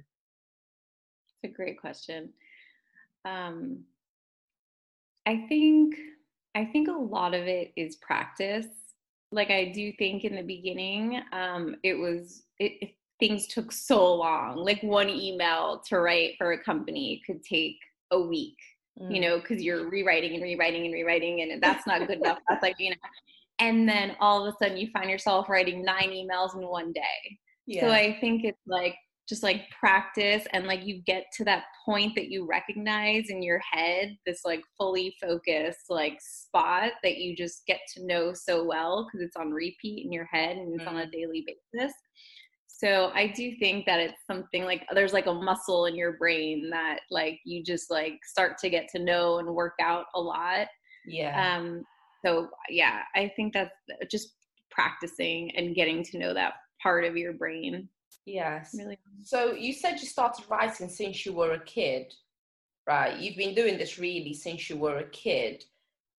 It's 1.42 1.52
a 1.52 1.56
great 1.56 1.80
question. 1.80 2.30
Um, 3.24 3.84
I 5.26 5.44
think 5.48 5.96
I 6.54 6.64
think 6.64 6.88
a 6.88 6.92
lot 6.92 7.34
of 7.34 7.46
it 7.46 7.72
is 7.76 7.96
practice. 7.96 8.66
Like 9.30 9.50
I 9.50 9.72
do 9.74 9.92
think 9.92 10.24
in 10.24 10.34
the 10.34 10.42
beginning, 10.42 11.20
um, 11.32 11.76
it 11.82 11.94
was 11.94 12.44
it, 12.58 12.72
it, 12.80 12.90
things 13.20 13.46
took 13.46 13.72
so 13.72 14.14
long. 14.14 14.56
Like 14.56 14.82
one 14.82 15.08
email 15.08 15.82
to 15.88 16.00
write 16.00 16.34
for 16.38 16.52
a 16.52 16.62
company 16.62 17.20
could 17.26 17.42
take 17.42 17.76
a 18.10 18.20
week 18.20 18.56
mm. 19.00 19.14
you 19.14 19.20
know, 19.20 19.38
because 19.38 19.62
you're 19.62 19.88
rewriting 19.88 20.34
and 20.34 20.42
rewriting 20.42 20.84
and 20.84 20.94
rewriting, 20.94 21.42
and 21.42 21.62
that's 21.62 21.86
not 21.86 22.06
good 22.06 22.18
enough. 22.18 22.38
That's 22.48 22.62
like, 22.62 22.76
you 22.78 22.90
know, 22.90 22.96
and 23.58 23.88
then 23.88 24.16
all 24.20 24.46
of 24.46 24.54
a 24.54 24.56
sudden 24.56 24.76
you 24.76 24.88
find 24.92 25.10
yourself 25.10 25.48
writing 25.48 25.84
nine 25.84 26.10
emails 26.10 26.54
in 26.54 26.66
one 26.66 26.92
day. 26.92 27.38
Yeah. 27.66 27.82
So 27.82 27.90
I 27.90 28.16
think 28.20 28.44
it's 28.44 28.58
like 28.66 28.94
just 29.28 29.42
like 29.42 29.68
practice 29.78 30.46
and 30.52 30.66
like 30.66 30.84
you 30.84 31.02
get 31.06 31.26
to 31.36 31.44
that 31.44 31.64
point 31.84 32.14
that 32.14 32.30
you 32.30 32.46
recognize 32.46 33.26
in 33.28 33.42
your 33.42 33.60
head 33.70 34.16
this 34.24 34.40
like 34.44 34.62
fully 34.78 35.14
focused 35.20 35.90
like 35.90 36.18
spot 36.20 36.92
that 37.02 37.18
you 37.18 37.36
just 37.36 37.66
get 37.66 37.80
to 37.94 38.06
know 38.06 38.32
so 38.32 38.64
well 38.64 39.06
because 39.06 39.24
it's 39.24 39.36
on 39.36 39.50
repeat 39.50 40.04
in 40.04 40.12
your 40.12 40.24
head 40.24 40.56
and 40.56 40.74
it's 40.74 40.84
mm. 40.84 40.88
on 40.88 40.98
a 40.98 41.06
mm. 41.06 41.12
daily 41.12 41.44
basis 41.46 41.92
so 42.78 43.10
I 43.12 43.26
do 43.26 43.56
think 43.56 43.86
that 43.86 43.98
it's 43.98 44.24
something 44.24 44.64
like 44.64 44.86
there's 44.94 45.12
like 45.12 45.26
a 45.26 45.34
muscle 45.34 45.86
in 45.86 45.96
your 45.96 46.12
brain 46.12 46.70
that 46.70 47.00
like 47.10 47.40
you 47.44 47.64
just 47.64 47.90
like 47.90 48.20
start 48.24 48.56
to 48.58 48.70
get 48.70 48.86
to 48.90 49.00
know 49.00 49.38
and 49.38 49.52
work 49.52 49.74
out 49.80 50.04
a 50.14 50.20
lot. 50.20 50.68
Yeah. 51.04 51.56
Um 51.56 51.82
so 52.24 52.48
yeah, 52.68 53.02
I 53.16 53.32
think 53.34 53.52
that's 53.52 53.74
just 54.08 54.28
practicing 54.70 55.50
and 55.56 55.74
getting 55.74 56.04
to 56.04 56.18
know 56.18 56.32
that 56.34 56.54
part 56.80 57.04
of 57.04 57.16
your 57.16 57.32
brain. 57.32 57.88
Yes. 58.28 58.74
Really. 58.76 58.98
So 59.22 59.52
you 59.52 59.72
said 59.72 60.00
you 60.00 60.06
started 60.06 60.44
writing 60.48 60.88
since 60.88 61.24
you 61.24 61.32
were 61.32 61.52
a 61.52 61.64
kid, 61.64 62.14
right? 62.86 63.18
You've 63.18 63.36
been 63.36 63.54
doing 63.54 63.78
this 63.78 63.98
really 63.98 64.34
since 64.34 64.68
you 64.68 64.76
were 64.76 64.98
a 64.98 65.08
kid. 65.10 65.64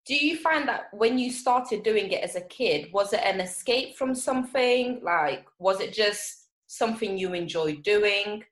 Do 0.05 0.15
you 0.15 0.37
find 0.37 0.67
that 0.67 0.85
when 0.91 1.19
you 1.19 1.31
started 1.31 1.83
doing 1.83 2.11
it 2.11 2.23
as 2.23 2.35
a 2.35 2.41
kid, 2.41 2.91
was 2.91 3.13
it 3.13 3.21
an 3.23 3.39
escape 3.39 3.95
from 3.95 4.15
something? 4.15 5.01
Like, 5.03 5.45
was 5.59 5.79
it 5.81 5.93
just 5.93 6.47
something 6.69 7.17
you 7.17 7.33
enjoyed 7.33 7.83
doing 7.83 8.43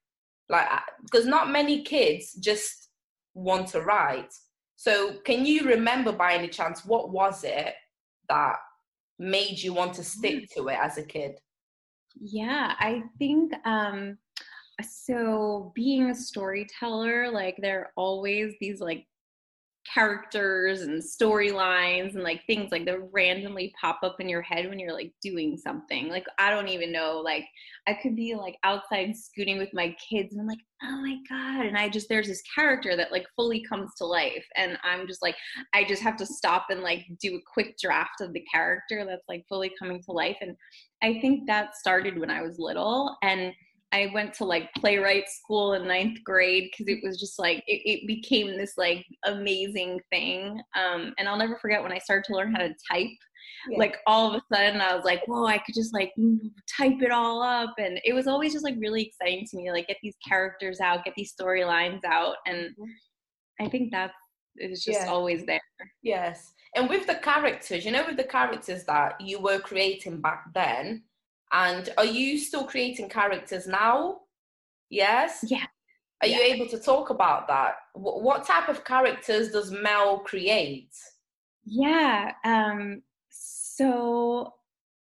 like 0.49 0.67
because 1.03 1.25
not 1.25 1.51
many 1.51 1.83
kids 1.83 2.33
just 2.33 2.89
want 3.35 3.67
to 3.67 3.81
write 3.81 4.33
so 4.75 5.13
can 5.25 5.45
you 5.45 5.63
remember 5.65 6.11
by 6.11 6.33
any 6.33 6.47
chance 6.47 6.83
what 6.83 7.11
was 7.11 7.43
it 7.43 7.75
that 8.27 8.55
made 9.19 9.61
you 9.61 9.71
want 9.71 9.93
to 9.93 10.03
stick 10.03 10.43
mm. 10.43 10.53
to 10.53 10.67
it 10.67 10.77
as 10.81 10.97
a 10.97 11.03
kid 11.03 11.39
yeah 12.19 12.73
i 12.79 13.01
think 13.17 13.53
um 13.65 14.17
so 14.81 15.71
being 15.75 16.09
a 16.09 16.15
storyteller 16.15 17.31
like 17.31 17.57
there 17.61 17.79
are 17.79 17.91
always 17.95 18.53
these 18.59 18.79
like 18.79 19.07
characters 19.93 20.81
and 20.81 21.01
storylines 21.01 22.13
and 22.13 22.23
like 22.23 22.41
things 22.45 22.71
like 22.71 22.85
that 22.85 22.99
randomly 23.11 23.73
pop 23.79 23.99
up 24.03 24.17
in 24.19 24.27
your 24.27 24.41
head 24.41 24.67
when 24.67 24.79
you're 24.79 24.93
like 24.93 25.13
doing 25.21 25.57
something. 25.57 26.09
Like 26.09 26.25
I 26.37 26.49
don't 26.49 26.67
even 26.67 26.91
know. 26.91 27.21
Like 27.23 27.45
I 27.87 27.93
could 27.93 28.15
be 28.15 28.35
like 28.35 28.57
outside 28.63 29.15
scooting 29.15 29.57
with 29.57 29.73
my 29.73 29.95
kids 30.09 30.33
and 30.33 30.41
I'm 30.41 30.47
like, 30.47 30.59
oh 30.83 31.01
my 31.01 31.17
God. 31.29 31.65
And 31.65 31.77
I 31.77 31.89
just 31.89 32.09
there's 32.09 32.27
this 32.27 32.43
character 32.53 32.95
that 32.95 33.11
like 33.11 33.25
fully 33.35 33.63
comes 33.63 33.91
to 33.95 34.05
life. 34.05 34.45
And 34.55 34.77
I'm 34.83 35.07
just 35.07 35.21
like, 35.21 35.35
I 35.73 35.83
just 35.85 36.01
have 36.01 36.17
to 36.17 36.25
stop 36.25 36.65
and 36.69 36.81
like 36.81 37.05
do 37.21 37.35
a 37.35 37.51
quick 37.53 37.77
draft 37.81 38.21
of 38.21 38.33
the 38.33 38.43
character 38.51 39.05
that's 39.05 39.27
like 39.29 39.45
fully 39.47 39.71
coming 39.79 40.01
to 40.03 40.11
life. 40.11 40.37
And 40.41 40.55
I 41.03 41.19
think 41.19 41.47
that 41.47 41.75
started 41.75 42.19
when 42.19 42.29
I 42.29 42.41
was 42.41 42.59
little. 42.59 43.15
And 43.21 43.53
I 43.93 44.11
went 44.13 44.33
to 44.35 44.45
like 44.45 44.69
playwright 44.75 45.29
school 45.29 45.73
in 45.73 45.87
ninth 45.87 46.21
grade 46.23 46.69
because 46.71 46.91
it 46.91 46.99
was 47.03 47.19
just 47.19 47.39
like 47.39 47.63
it, 47.67 47.81
it, 47.85 48.07
became 48.07 48.57
this 48.57 48.73
like 48.77 49.05
amazing 49.25 50.01
thing. 50.11 50.59
Um, 50.75 51.13
and 51.17 51.27
I'll 51.27 51.37
never 51.37 51.57
forget 51.57 51.81
when 51.81 51.93
I 51.93 51.99
started 51.99 52.25
to 52.25 52.33
learn 52.33 52.53
how 52.53 52.59
to 52.59 52.75
type. 52.91 53.07
Yeah. 53.69 53.79
Like 53.79 53.97
all 54.05 54.29
of 54.29 54.35
a 54.35 54.55
sudden, 54.55 54.81
I 54.81 54.93
was 54.95 55.05
like, 55.05 55.25
"Whoa! 55.25 55.45
I 55.45 55.57
could 55.57 55.73
just 55.73 55.93
like 55.93 56.11
type 56.77 57.01
it 57.01 57.11
all 57.11 57.41
up," 57.41 57.73
and 57.77 57.99
it 58.03 58.13
was 58.13 58.27
always 58.27 58.53
just 58.53 58.63
like 58.63 58.75
really 58.77 59.03
exciting 59.03 59.45
to 59.49 59.57
me. 59.57 59.71
Like 59.71 59.87
get 59.87 59.97
these 60.01 60.15
characters 60.27 60.79
out, 60.79 61.03
get 61.03 61.15
these 61.15 61.33
storylines 61.33 62.03
out, 62.05 62.35
and 62.45 62.57
mm-hmm. 62.57 63.65
I 63.65 63.69
think 63.69 63.91
that's 63.91 64.13
it 64.57 64.69
was 64.69 64.83
just 64.83 65.01
yeah. 65.01 65.07
always 65.07 65.45
there. 65.45 65.61
Yes, 66.01 66.53
and 66.77 66.89
with 66.89 67.07
the 67.07 67.15
characters, 67.15 67.83
you 67.83 67.91
know, 67.91 68.05
with 68.05 68.17
the 68.17 68.23
characters 68.23 68.83
that 68.85 69.19
you 69.19 69.39
were 69.39 69.59
creating 69.59 70.21
back 70.21 70.53
then, 70.53 71.03
and 71.51 71.89
are 71.97 72.05
you 72.05 72.37
still 72.37 72.65
creating 72.65 73.09
characters 73.09 73.67
now? 73.67 74.19
Yes? 74.89 75.43
Yeah. 75.47 75.65
Are 76.21 76.27
yeah. 76.27 76.37
you 76.37 76.43
able 76.53 76.67
to 76.67 76.79
talk 76.79 77.09
about 77.09 77.47
that? 77.47 77.75
What 77.93 78.45
type 78.45 78.69
of 78.69 78.85
characters 78.85 79.51
does 79.51 79.71
Mel 79.71 80.19
create? 80.19 80.91
Yeah. 81.65 82.31
Um, 82.43 83.01
so 83.29 84.53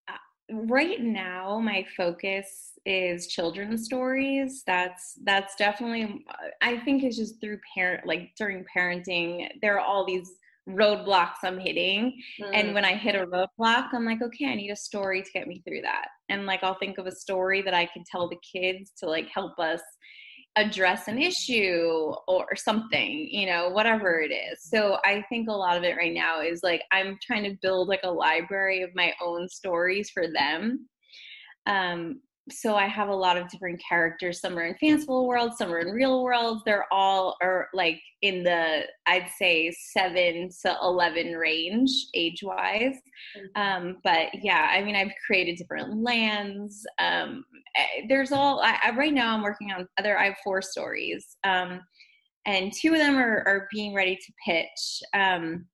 uh, 0.08 0.14
right 0.52 1.02
now, 1.02 1.60
my 1.60 1.86
focus 1.96 2.72
is 2.86 3.28
children's 3.28 3.86
stories. 3.86 4.64
That's 4.66 5.18
that's 5.24 5.56
definitely 5.56 6.26
I 6.62 6.78
think 6.78 7.04
it's 7.04 7.18
just 7.18 7.42
through 7.42 7.60
parent 7.74 8.06
like 8.06 8.32
during 8.38 8.66
parenting, 8.76 9.50
there 9.62 9.76
are 9.76 9.86
all 9.86 10.06
these 10.06 10.36
roadblocks 10.70 11.44
I'm 11.44 11.60
hitting. 11.60 12.20
Mm. 12.42 12.50
And 12.54 12.74
when 12.74 12.86
I 12.86 12.96
hit 12.96 13.16
a 13.16 13.28
roadblock, 13.28 13.90
I'm 13.94 14.06
like, 14.06 14.22
okay, 14.22 14.48
I 14.48 14.56
need 14.56 14.72
a 14.72 14.76
story 14.76 15.22
to 15.22 15.32
get 15.32 15.48
me 15.48 15.62
through 15.68 15.82
that. 15.82 16.08
And 16.30 16.46
like, 16.46 16.64
I'll 16.64 16.78
think 16.80 16.98
of 16.98 17.06
a 17.06 17.16
story 17.16 17.62
that 17.62 17.74
I 17.74 17.86
can 17.86 18.04
tell 18.10 18.30
the 18.30 18.38
kids 18.54 18.92
to 19.00 19.06
like 19.08 19.28
help 19.28 19.60
us 19.60 19.82
address 20.58 21.08
an 21.08 21.22
issue 21.22 22.14
or 22.28 22.56
something, 22.56 23.28
you 23.30 23.46
know, 23.46 23.70
whatever 23.70 24.22
it 24.22 24.32
is. 24.34 24.64
So 24.64 24.98
I 25.04 25.24
think 25.28 25.50
a 25.50 25.54
lot 25.54 25.78
of 25.78 25.84
it 25.84 25.98
right 25.98 26.14
now 26.14 26.42
is 26.42 26.64
like, 26.64 26.82
I'm 26.94 27.18
trying 27.22 27.44
to 27.44 27.58
build 27.62 27.90
like 27.90 28.02
a 28.04 28.12
library 28.12 28.82
of 28.82 28.90
my 28.96 29.14
own 29.22 29.50
stories 29.50 30.10
for 30.12 30.26
them. 30.32 30.88
Um, 31.68 32.22
so 32.52 32.76
I 32.76 32.86
have 32.88 33.10
a 33.10 33.16
lot 33.16 33.38
of 33.38 33.50
different 33.50 33.82
characters. 33.88 34.40
Some 34.40 34.58
are 34.58 34.66
in 34.66 34.76
fanciful 34.76 35.28
worlds, 35.28 35.58
some 35.58 35.74
are 35.74 35.80
in 35.80 35.90
real 35.90 36.24
worlds. 36.24 36.62
They're 36.64 36.86
all 36.92 37.38
are 37.42 37.70
like 37.74 38.00
in 38.22 38.44
the 38.44 38.84
I'd 39.08 39.30
say 39.38 39.72
seven 39.94 40.50
to 40.62 40.78
eleven 40.82 41.34
range 41.34 41.90
age 42.14 42.44
wise. 42.44 42.96
Mm-hmm. 43.36 43.62
Um, 43.62 43.98
but 44.04 44.28
yeah, 44.44 44.70
I 44.72 44.84
mean 44.84 44.96
I've 44.96 45.12
created 45.26 45.58
different 45.58 46.04
lands. 46.04 46.86
Um, 47.00 47.46
eh, 47.76 48.06
there's 48.08 48.32
all 48.32 48.62
I, 48.62 48.78
I, 48.84 48.96
right 48.96 49.14
now 49.14 49.34
I'm 49.34 49.42
working 49.42 49.72
on 49.72 49.88
other. 49.98 50.18
I 50.18 50.26
have 50.26 50.38
four 50.44 50.62
stories, 50.62 51.38
um, 51.46 51.82
and 52.46 52.72
two 52.72 52.94
of 52.94 53.00
them 53.00 53.18
are, 53.18 53.44
are 53.48 53.68
being 53.72 53.96
ready 53.96 54.16
to 54.16 54.34
pitch. 54.46 55.02
Um, 55.16 55.66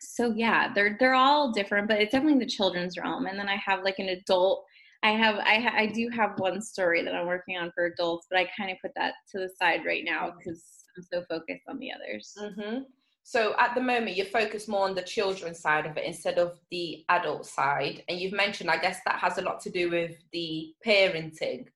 so 0.00 0.32
yeah, 0.34 0.72
they're 0.72 0.96
they're 0.98 1.14
all 1.14 1.52
different, 1.52 1.88
but 1.88 2.00
it's 2.00 2.12
definitely 2.12 2.38
the 2.38 2.50
children's 2.50 2.96
realm. 2.96 3.26
And 3.26 3.38
then 3.38 3.50
I 3.50 3.56
have 3.56 3.84
like 3.84 3.98
an 3.98 4.08
adult 4.08 4.64
I 5.02 5.10
have 5.10 5.36
I 5.36 5.82
I 5.82 5.86
do 5.86 6.08
have 6.10 6.38
one 6.38 6.60
story 6.60 7.02
that 7.02 7.14
I'm 7.14 7.26
working 7.26 7.56
on 7.56 7.70
for 7.74 7.86
adults, 7.86 8.26
but 8.30 8.38
I 8.40 8.48
kind 8.56 8.70
of 8.70 8.78
put 8.82 8.92
that 8.96 9.14
to 9.32 9.38
the 9.38 9.48
side 9.60 9.84
right 9.86 10.04
now 10.04 10.32
because 10.36 10.64
I'm 10.96 11.02
so 11.02 11.22
focused 11.28 11.64
on 11.68 11.78
the 11.78 11.92
others. 11.92 12.32
Mm-hmm. 12.38 12.82
So 13.22 13.54
at 13.58 13.74
the 13.74 13.80
moment, 13.80 14.16
you're 14.16 14.26
focused 14.26 14.68
more 14.68 14.84
on 14.88 14.94
the 14.94 15.02
children 15.02 15.52
side 15.54 15.84
of 15.84 15.96
it 15.96 16.04
instead 16.04 16.38
of 16.38 16.60
the 16.70 17.04
adult 17.08 17.44
side, 17.46 18.04
and 18.08 18.20
you've 18.20 18.32
mentioned, 18.32 18.70
I 18.70 18.78
guess 18.78 19.00
that 19.04 19.18
has 19.18 19.38
a 19.38 19.42
lot 19.42 19.60
to 19.62 19.70
do 19.70 19.90
with 19.90 20.16
the 20.32 20.74
parenting 20.86 21.66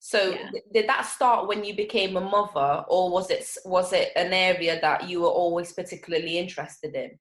So 0.00 0.30
Yeah. 0.30 0.50
th- 0.50 0.64
did 0.74 0.88
that 0.88 1.02
start 1.06 1.46
when 1.48 1.64
you 1.64 1.74
became 1.76 2.16
a 2.16 2.20
mother, 2.20 2.84
or 2.88 3.10
was 3.10 3.30
it 3.30 3.46
was 3.64 3.92
it 3.92 4.12
an 4.16 4.32
area 4.32 4.80
that 4.80 5.08
you 5.08 5.20
were 5.22 5.28
always 5.42 5.72
particularly 5.72 6.38
interested 6.38 6.94
in? 6.96 7.18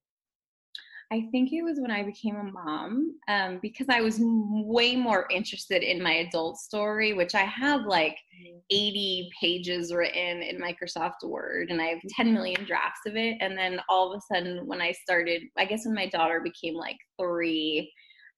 I 1.11 1.27
think 1.31 1.51
it 1.51 1.61
was 1.61 1.77
when 1.77 1.91
I 1.91 2.03
became 2.03 2.37
a 2.37 2.43
mom 2.43 3.15
um, 3.27 3.59
because 3.61 3.87
I 3.89 3.99
was 3.99 4.17
way 4.21 4.95
more 4.95 5.27
interested 5.29 5.83
in 5.83 6.01
my 6.01 6.13
adult 6.13 6.57
story, 6.57 7.11
which 7.11 7.35
I 7.35 7.43
have 7.43 7.81
like 7.85 8.15
80 8.71 9.29
pages 9.41 9.93
written 9.93 10.41
in 10.41 10.61
Microsoft 10.61 11.23
Word 11.25 11.69
and 11.69 11.81
I 11.81 11.87
have 11.87 11.99
10 12.15 12.33
million 12.33 12.63
drafts 12.63 13.01
of 13.05 13.17
it. 13.17 13.35
And 13.41 13.57
then 13.57 13.81
all 13.89 14.13
of 14.13 14.17
a 14.17 14.33
sudden, 14.33 14.65
when 14.65 14.81
I 14.81 14.93
started, 14.93 15.41
I 15.57 15.65
guess 15.65 15.85
when 15.85 15.95
my 15.95 16.07
daughter 16.07 16.39
became 16.39 16.75
like 16.75 16.97
three, 17.19 17.91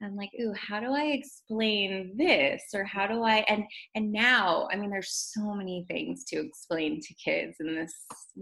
I'm 0.04 0.16
like, 0.16 0.32
ooh, 0.40 0.54
how 0.56 0.80
do 0.80 0.94
I 0.94 1.06
explain 1.06 2.14
this? 2.18 2.64
Or 2.74 2.84
how 2.84 3.08
do 3.08 3.24
I 3.24 3.46
and 3.48 3.64
and 3.96 4.12
now, 4.12 4.68
I 4.72 4.76
mean, 4.76 4.90
there's 4.90 5.32
so 5.34 5.54
many 5.54 5.86
things 5.88 6.24
to 6.26 6.40
explain 6.40 7.00
to 7.02 7.14
kids 7.16 7.58
in 7.60 7.76
this 7.76 7.94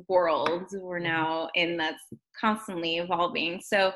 world 0.08 0.64
we're 0.74 1.00
mm-hmm. 1.00 1.08
now 1.08 1.50
in 1.56 1.78
that's 1.78 2.04
constantly 2.40 2.98
evolving. 2.98 3.62
So 3.64 3.94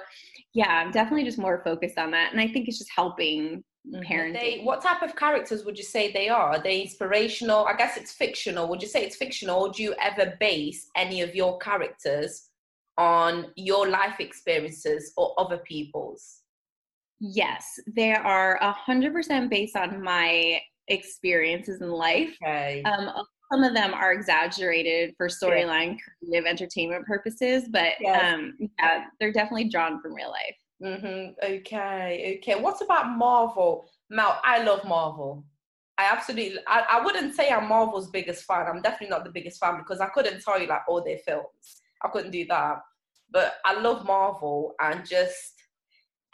yeah, 0.53 0.69
I'm 0.69 0.91
definitely 0.91 1.25
just 1.25 1.37
more 1.37 1.61
focused 1.63 1.97
on 1.97 2.11
that. 2.11 2.31
And 2.31 2.39
I 2.39 2.47
think 2.47 2.67
it's 2.67 2.77
just 2.77 2.91
helping 2.95 3.63
mm-hmm. 3.87 4.01
parenting. 4.01 4.33
They, 4.33 4.61
what 4.63 4.81
type 4.81 5.01
of 5.01 5.15
characters 5.15 5.65
would 5.65 5.77
you 5.77 5.83
say 5.83 6.11
they 6.11 6.29
are? 6.29 6.53
Are 6.53 6.63
they 6.63 6.81
inspirational? 6.81 7.65
I 7.65 7.75
guess 7.75 7.97
it's 7.97 8.13
fictional. 8.13 8.67
Would 8.69 8.81
you 8.81 8.87
say 8.87 9.03
it's 9.03 9.17
fictional, 9.17 9.61
or 9.61 9.71
do 9.71 9.83
you 9.83 9.95
ever 10.01 10.35
base 10.39 10.89
any 10.95 11.21
of 11.21 11.35
your 11.35 11.57
characters 11.59 12.49
on 12.97 13.47
your 13.55 13.89
life 13.89 14.19
experiences 14.19 15.11
or 15.17 15.33
other 15.37 15.57
people's? 15.57 16.41
Yes, 17.33 17.79
they 17.87 18.13
are 18.13 18.57
a 18.61 18.71
hundred 18.71 19.13
percent 19.13 19.49
based 19.49 19.75
on 19.75 20.01
my 20.03 20.61
experiences 20.87 21.81
in 21.81 21.89
life. 21.89 22.37
Okay. 22.43 22.83
Um, 22.83 23.09
some 23.51 23.63
of 23.63 23.73
them 23.73 23.93
are 23.93 24.11
exaggerated 24.11 25.13
for 25.17 25.27
storyline, 25.27 25.97
creative, 26.21 26.45
entertainment 26.47 27.05
purposes, 27.05 27.67
but 27.69 27.93
Yes. 27.99 28.33
um, 28.33 28.57
yeah, 28.79 29.05
they're 29.19 29.31
definitely 29.31 29.69
drawn 29.69 30.01
from 30.01 30.13
real 30.13 30.31
life. 30.31 30.57
hmm 30.99 31.29
Okay. 31.43 32.37
Okay. 32.37 32.59
What 32.61 32.81
about 32.81 33.09
Marvel? 33.17 33.89
Mel, 34.09 34.39
I 34.43 34.61
love 34.63 34.85
Marvel. 34.85 35.43
I 35.97 36.05
absolutely. 36.11 36.59
I, 36.67 36.83
I 36.89 37.05
wouldn't 37.05 37.33
say 37.35 37.49
I'm 37.49 37.67
Marvel's 37.69 38.09
biggest 38.11 38.43
fan. 38.43 38.67
I'm 38.67 38.81
definitely 38.81 39.09
not 39.15 39.23
the 39.23 39.31
biggest 39.31 39.59
fan 39.59 39.77
because 39.77 39.99
I 39.99 40.07
couldn't 40.07 40.41
tell 40.43 40.59
you 40.59 40.67
like 40.67 40.81
all 40.87 41.03
their 41.03 41.19
films. 41.19 41.81
I 42.03 42.09
couldn't 42.09 42.31
do 42.31 42.45
that. 42.47 42.81
But 43.31 43.55
I 43.65 43.79
love 43.79 44.05
Marvel 44.05 44.75
and 44.79 45.05
just 45.05 45.54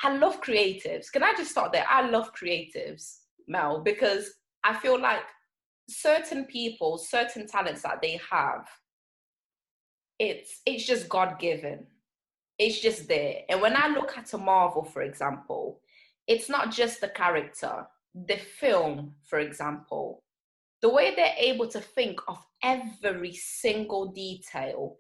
I 0.03 0.15
love 0.17 0.41
creatives. 0.41 1.11
Can 1.11 1.23
I 1.23 1.33
just 1.37 1.51
start 1.51 1.71
there? 1.71 1.85
I 1.89 2.09
love 2.09 2.33
creatives, 2.33 3.19
Mel, 3.47 3.81
because 3.81 4.31
I 4.63 4.73
feel 4.73 4.99
like 4.99 5.23
certain 5.89 6.45
people, 6.45 6.97
certain 6.97 7.47
talents 7.47 7.83
that 7.83 8.01
they 8.01 8.19
have, 8.31 8.67
it's 10.19 10.61
it's 10.65 10.85
just 10.85 11.09
God 11.09 11.39
given. 11.39 11.87
It's 12.59 12.79
just 12.79 13.07
there. 13.07 13.41
And 13.49 13.61
when 13.61 13.75
I 13.75 13.87
look 13.87 14.17
at 14.17 14.33
a 14.33 14.37
Marvel, 14.37 14.83
for 14.83 15.01
example, 15.01 15.81
it's 16.27 16.47
not 16.47 16.71
just 16.71 17.01
the 17.01 17.09
character, 17.09 17.87
the 18.13 18.37
film, 18.37 19.15
for 19.27 19.39
example, 19.39 20.23
the 20.81 20.89
way 20.89 21.15
they're 21.15 21.33
able 21.37 21.67
to 21.69 21.79
think 21.79 22.19
of 22.27 22.37
every 22.63 23.33
single 23.33 24.11
detail 24.11 24.97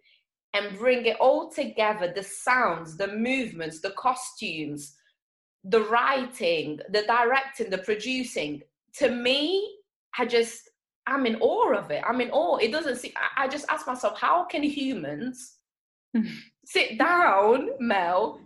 and 0.53 0.77
bring 0.77 1.05
it 1.05 1.17
all 1.19 1.49
together 1.49 2.11
the 2.13 2.23
sounds, 2.23 2.97
the 2.97 3.07
movements, 3.07 3.79
the 3.79 3.91
costumes, 3.91 4.95
the 5.63 5.81
writing, 5.83 6.79
the 6.89 7.03
directing, 7.03 7.69
the 7.69 7.77
producing. 7.77 8.61
To 8.97 9.09
me, 9.09 9.77
I 10.17 10.25
just, 10.25 10.69
I'm 11.07 11.25
in 11.25 11.37
awe 11.39 11.73
of 11.73 11.91
it. 11.91 12.03
I'm 12.05 12.19
in 12.21 12.31
awe. 12.31 12.57
It 12.57 12.71
doesn't 12.71 12.97
see, 12.97 13.13
I, 13.15 13.45
I 13.45 13.47
just 13.47 13.65
ask 13.69 13.87
myself, 13.87 14.19
how 14.19 14.43
can 14.43 14.63
humans 14.63 15.57
sit 16.65 16.97
down, 16.97 17.69
Mel, 17.79 18.41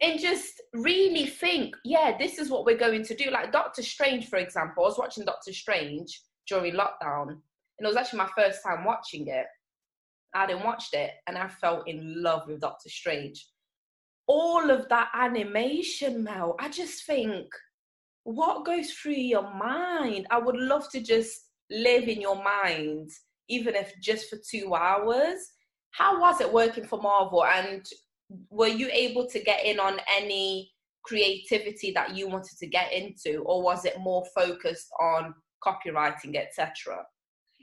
and 0.00 0.18
just 0.18 0.62
really 0.72 1.26
think, 1.26 1.74
yeah, 1.84 2.16
this 2.18 2.38
is 2.38 2.48
what 2.48 2.64
we're 2.64 2.78
going 2.78 3.04
to 3.04 3.14
do? 3.14 3.30
Like 3.30 3.52
Doctor 3.52 3.82
Strange, 3.82 4.28
for 4.28 4.36
example, 4.36 4.84
I 4.84 4.88
was 4.88 4.98
watching 4.98 5.24
Doctor 5.24 5.52
Strange 5.52 6.22
during 6.48 6.74
lockdown, 6.74 7.28
and 7.28 7.38
it 7.80 7.86
was 7.86 7.96
actually 7.96 8.18
my 8.18 8.30
first 8.36 8.60
time 8.64 8.84
watching 8.84 9.28
it. 9.28 9.46
I 10.34 10.42
hadn't 10.42 10.64
watched 10.64 10.94
it, 10.94 11.10
and 11.26 11.36
I 11.36 11.48
fell 11.48 11.82
in 11.86 12.22
love 12.22 12.42
with 12.46 12.60
Doctor 12.60 12.88
Strange. 12.88 13.46
All 14.26 14.70
of 14.70 14.88
that 14.88 15.10
animation, 15.14 16.22
Mel, 16.22 16.54
I 16.60 16.68
just 16.68 17.04
think, 17.04 17.46
what 18.24 18.64
goes 18.64 18.92
through 18.92 19.12
your 19.12 19.52
mind? 19.54 20.26
I 20.30 20.38
would 20.38 20.56
love 20.56 20.88
to 20.90 21.00
just 21.00 21.48
live 21.70 22.08
in 22.08 22.20
your 22.20 22.42
mind, 22.42 23.10
even 23.48 23.74
if 23.74 23.92
just 24.00 24.28
for 24.30 24.38
two 24.48 24.74
hours. 24.74 25.50
How 25.92 26.20
was 26.20 26.40
it 26.40 26.52
working 26.52 26.84
for 26.84 27.00
Marvel? 27.00 27.44
And 27.44 27.84
were 28.50 28.68
you 28.68 28.88
able 28.92 29.26
to 29.28 29.40
get 29.40 29.64
in 29.64 29.80
on 29.80 29.98
any 30.16 30.70
creativity 31.02 31.90
that 31.92 32.14
you 32.14 32.28
wanted 32.28 32.56
to 32.58 32.66
get 32.66 32.92
into, 32.92 33.40
or 33.40 33.62
was 33.62 33.84
it 33.84 33.98
more 33.98 34.24
focused 34.34 34.88
on 35.00 35.34
copywriting, 35.64 36.36
etc.? 36.36 37.04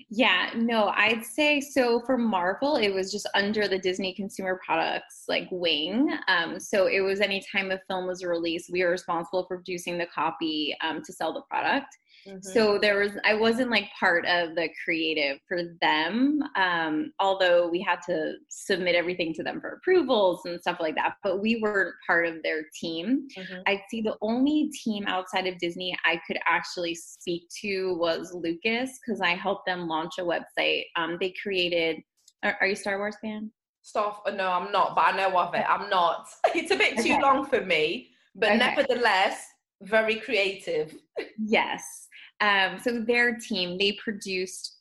Yeah, 0.10 0.52
no, 0.56 0.90
I'd 0.96 1.26
say 1.26 1.60
so 1.60 2.00
for 2.06 2.18
Marvel, 2.18 2.78
it 2.78 2.94
was 2.94 3.12
just 3.12 3.28
under 3.34 3.68
the 3.68 3.78
Disney 3.78 4.14
Consumer 4.14 4.60
Products 4.66 5.26
like 5.28 5.48
wing. 5.52 6.18
Um, 6.28 6.60
so 6.60 6.88
it 6.88 7.02
was 7.02 7.20
anytime 7.20 7.72
a 7.72 7.80
film 7.88 8.08
was 8.08 8.24
released, 8.24 8.72
we 8.72 8.84
were 8.84 8.92
responsible 8.92 9.46
for 9.48 9.58
producing 9.58 9.98
the 9.98 10.06
copy 10.06 10.76
um, 10.82 11.02
to 11.04 11.12
sell 11.12 11.34
the 11.34 11.42
product. 11.42 11.98
Mm-hmm. 12.28 12.40
So 12.42 12.78
there 12.78 13.00
was, 13.00 13.12
I 13.24 13.34
wasn't 13.34 13.72
like 13.72 13.86
part 14.00 14.26
of 14.26 14.56
the 14.56 14.70
creative 14.84 15.40
for 15.48 15.60
them, 15.82 16.42
um, 16.56 17.14
although 17.20 17.70
we 17.70 17.82
had 17.82 18.00
to 18.08 18.34
submit 18.50 18.96
everything 18.96 19.34
to 19.36 19.44
them 19.44 19.62
for 19.62 19.70
approvals 19.70 20.42
and 20.46 20.60
stuff 20.60 20.78
like 20.80 20.96
that. 20.96 21.16
But 21.24 21.42
we 21.42 21.60
weren't 21.62 21.96
part 22.06 22.26
of 22.26 22.44
their 22.44 22.64
team. 22.80 23.28
Mhm. 23.38 23.64
I'd 23.66 23.82
see 23.90 24.02
the 24.02 24.18
only 24.22 24.70
team 24.84 25.06
outside 25.08 25.48
of 25.48 25.58
Disney 25.60 25.96
I 26.06 26.20
could 26.28 26.38
actually 26.48 26.96
speak 26.96 27.44
to 27.62 27.96
was 27.96 28.34
Lucas 28.34 29.00
because 29.00 29.22
I 29.22 29.30
helped 29.36 29.66
them 29.66 29.88
launch 29.88 30.14
a 30.20 30.24
website. 30.24 30.86
Um, 30.96 31.18
they 31.20 31.34
created. 31.42 32.02
Are, 32.44 32.58
are 32.62 32.68
you 32.68 32.76
Star 32.76 32.98
Wars 32.98 33.16
fan? 33.22 33.52
Stuff. 33.82 34.20
No, 34.34 34.50
I'm 34.52 34.72
not, 34.72 34.96
but 34.96 35.06
I 35.08 35.18
know 35.18 35.38
of 35.40 35.54
it. 35.56 35.66
I'm 35.68 35.90
not. 35.90 36.28
It's 36.56 36.72
a 36.72 36.76
bit 36.76 36.98
too 36.98 37.14
Okay. 37.14 37.22
long 37.22 37.46
for 37.46 37.62
me, 37.62 38.10
but 38.36 38.50
Okay. 38.50 38.58
nevertheless, 38.58 39.46
very 39.82 40.16
creative. 40.16 40.94
Yes. 41.38 42.08
Um, 42.42 42.78
so 42.80 43.00
their 43.02 43.36
team, 43.38 43.78
they 43.78 43.94
produced 44.04 44.76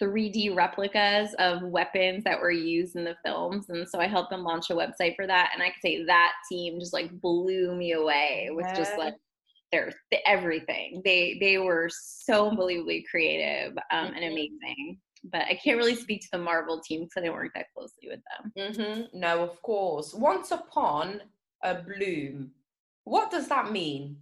3D 0.00 0.54
replicas 0.54 1.34
of 1.38 1.62
weapons 1.62 2.24
that 2.24 2.40
were 2.40 2.50
used 2.50 2.96
in 2.96 3.04
the 3.04 3.16
films. 3.24 3.70
And 3.70 3.88
so 3.88 3.98
I 4.00 4.06
helped 4.06 4.30
them 4.30 4.44
launch 4.44 4.70
a 4.70 4.74
website 4.74 5.16
for 5.16 5.26
that. 5.26 5.50
And 5.52 5.62
I 5.62 5.66
could 5.70 5.82
say 5.82 6.04
that 6.04 6.32
team 6.50 6.78
just 6.78 6.92
like 6.92 7.10
blew 7.20 7.74
me 7.74 7.92
away 7.92 8.48
with 8.52 8.66
just 8.76 8.96
like 8.96 9.14
their 9.72 9.92
th- 10.10 10.22
everything. 10.26 11.02
They 11.04 11.38
they 11.40 11.58
were 11.58 11.88
so 11.92 12.50
unbelievably 12.50 13.06
creative 13.10 13.72
um, 13.90 14.12
and 14.14 14.16
Mhm. 14.16 14.32
amazing. 14.32 15.00
But 15.32 15.42
I 15.42 15.54
can't 15.54 15.78
really 15.78 15.94
speak 15.96 16.20
to 16.20 16.28
the 16.32 16.38
Marvel 16.38 16.80
team 16.80 17.00
because 17.00 17.14
I 17.16 17.20
didn't 17.22 17.34
work 17.34 17.52
that 17.54 17.66
closely 17.74 18.08
with 18.08 18.20
them. 18.30 18.52
hmm 18.76 19.18
No, 19.18 19.42
of 19.42 19.60
course. 19.62 20.12
Once 20.14 20.50
upon 20.50 21.22
a 21.62 21.74
bloom. 21.82 22.52
What 23.04 23.30
does 23.30 23.48
that 23.48 23.72
mean? 23.72 24.18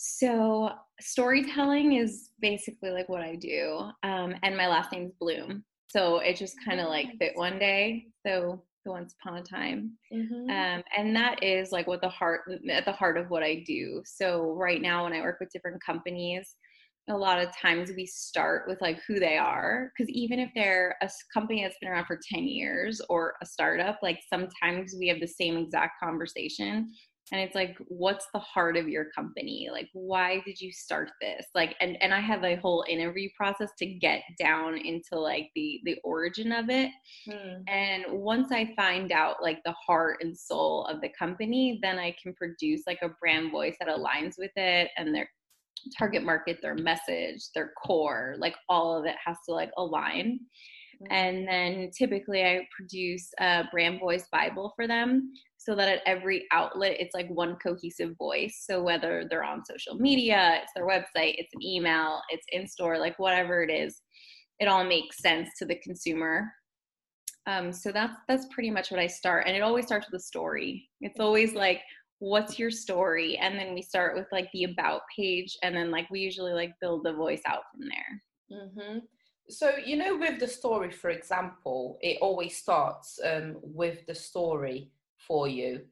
So 0.00 0.70
storytelling 1.00 1.94
is 1.94 2.30
basically 2.40 2.90
like 2.90 3.08
what 3.08 3.22
I 3.22 3.34
do, 3.34 3.90
um, 4.04 4.34
and 4.44 4.56
my 4.56 4.68
last 4.68 4.92
name's 4.92 5.12
Bloom. 5.20 5.64
So 5.88 6.18
it 6.18 6.36
just 6.36 6.54
kind 6.64 6.78
of 6.80 6.88
like 6.88 7.08
fit 7.18 7.32
one 7.34 7.58
day. 7.58 8.06
So 8.24 8.62
the 8.84 8.92
once 8.92 9.16
upon 9.20 9.38
a 9.38 9.42
time, 9.42 9.98
Mm-hmm. 10.14 10.50
um, 10.50 10.82
and 10.96 11.16
that 11.16 11.42
is 11.42 11.72
like 11.72 11.88
what 11.88 12.00
the 12.00 12.08
heart 12.08 12.42
at 12.70 12.84
the 12.84 12.92
heart 12.92 13.18
of 13.18 13.28
what 13.28 13.42
I 13.42 13.64
do. 13.66 14.00
So 14.04 14.52
right 14.52 14.80
now, 14.80 15.02
when 15.02 15.14
I 15.14 15.20
work 15.20 15.38
with 15.40 15.50
different 15.50 15.82
companies, 15.84 16.54
a 17.10 17.16
lot 17.16 17.40
of 17.40 17.48
times 17.56 17.90
we 17.96 18.06
start 18.06 18.68
with 18.68 18.80
like 18.80 19.00
who 19.08 19.18
they 19.18 19.36
are 19.36 19.90
because 19.96 20.10
even 20.12 20.38
if 20.38 20.50
they're 20.54 20.94
a 21.02 21.10
company 21.34 21.62
that's 21.62 21.78
been 21.80 21.90
around 21.90 22.04
for 22.04 22.20
10 22.32 22.44
years 22.44 23.00
or 23.08 23.34
a 23.42 23.46
startup 23.46 23.98
like 24.02 24.20
sometimes 24.28 24.94
we 24.98 25.08
have 25.08 25.18
the 25.20 25.26
same 25.26 25.56
exact 25.56 25.94
conversation 26.02 26.90
and 27.32 27.40
it's 27.40 27.54
like 27.54 27.76
what's 27.88 28.26
the 28.32 28.38
heart 28.38 28.76
of 28.76 28.88
your 28.88 29.06
company? 29.14 29.68
Like 29.70 29.88
why 29.92 30.42
did 30.44 30.60
you 30.60 30.72
start 30.72 31.10
this? 31.20 31.46
Like 31.54 31.76
and 31.80 31.96
and 32.02 32.12
i 32.14 32.20
have 32.20 32.44
a 32.44 32.56
whole 32.56 32.84
interview 32.88 33.28
process 33.36 33.70
to 33.78 33.86
get 33.86 34.22
down 34.38 34.76
into 34.76 35.18
like 35.18 35.50
the 35.54 35.80
the 35.84 35.96
origin 36.04 36.52
of 36.52 36.68
it. 36.70 36.90
Mm. 37.28 37.62
and 37.68 38.04
once 38.08 38.52
i 38.52 38.72
find 38.76 39.12
out 39.12 39.36
like 39.42 39.60
the 39.64 39.72
heart 39.72 40.18
and 40.20 40.36
soul 40.36 40.84
of 40.86 41.00
the 41.00 41.10
company 41.18 41.78
then 41.82 41.98
i 41.98 42.14
can 42.22 42.32
produce 42.34 42.82
like 42.86 43.00
a 43.02 43.10
brand 43.20 43.50
voice 43.50 43.76
that 43.80 43.88
aligns 43.88 44.34
with 44.38 44.50
it 44.56 44.90
and 44.96 45.14
their 45.14 45.28
target 45.98 46.24
market 46.24 46.58
their 46.62 46.74
message 46.74 47.50
their 47.54 47.72
core 47.84 48.34
like 48.38 48.54
all 48.68 48.98
of 48.98 49.04
it 49.04 49.16
has 49.24 49.36
to 49.46 49.54
like 49.54 49.70
align. 49.76 50.40
Mm. 51.02 51.06
and 51.10 51.48
then 51.48 51.90
typically 51.96 52.44
i 52.44 52.66
produce 52.76 53.30
a 53.40 53.64
brand 53.70 54.00
voice 54.00 54.26
bible 54.32 54.72
for 54.74 54.86
them 54.86 55.32
so 55.68 55.74
that 55.74 55.88
at 55.88 56.00
every 56.06 56.46
outlet 56.50 56.96
it's 56.98 57.14
like 57.14 57.28
one 57.28 57.56
cohesive 57.56 58.16
voice. 58.16 58.64
So 58.66 58.82
whether 58.82 59.26
they're 59.28 59.44
on 59.44 59.64
social 59.66 59.96
media 59.96 60.60
it's 60.62 60.72
their 60.74 60.86
website 60.86 61.34
it's 61.36 61.52
an 61.54 61.62
email 61.62 62.22
it's 62.30 62.46
in 62.52 62.66
store 62.66 62.98
like 62.98 63.18
whatever 63.18 63.62
it 63.62 63.70
is 63.70 64.00
it 64.60 64.66
all 64.66 64.82
makes 64.82 65.20
sense 65.20 65.50
to 65.58 65.66
the 65.66 65.76
consumer. 65.76 66.50
Um, 67.46 67.72
so 67.72 67.92
that's 67.92 68.18
that's 68.28 68.46
pretty 68.50 68.70
much 68.70 68.90
what 68.90 69.00
i 69.00 69.06
start 69.06 69.44
and 69.46 69.56
it 69.56 69.62
always 69.62 69.86
starts 69.86 70.06
with 70.10 70.20
a 70.20 70.24
story. 70.24 70.88
It's 71.02 71.20
always 71.20 71.54
like 71.54 71.82
what's 72.20 72.58
your 72.58 72.70
story? 72.70 73.36
And 73.36 73.58
then 73.58 73.74
we 73.74 73.82
start 73.82 74.16
with 74.16 74.26
like 74.32 74.48
the 74.52 74.64
about 74.64 75.02
page 75.14 75.56
and 75.62 75.76
then 75.76 75.90
like 75.90 76.10
we 76.10 76.20
usually 76.20 76.52
like 76.52 76.72
build 76.80 77.04
the 77.04 77.12
voice 77.12 77.42
out 77.46 77.62
from 77.70 77.88
there. 77.88 78.22
Mm-hmm. 78.50 78.98
so 79.50 79.72
you 79.84 79.96
know 79.96 80.16
with 80.16 80.40
the 80.40 80.48
story 80.48 80.90
for 80.90 81.10
example 81.10 81.98
it 82.00 82.16
always 82.22 82.56
starts 82.56 83.20
um, 83.22 83.56
with 83.60 84.06
the 84.06 84.14
story 84.14 84.90
for 85.28 85.46
you. 85.46 85.82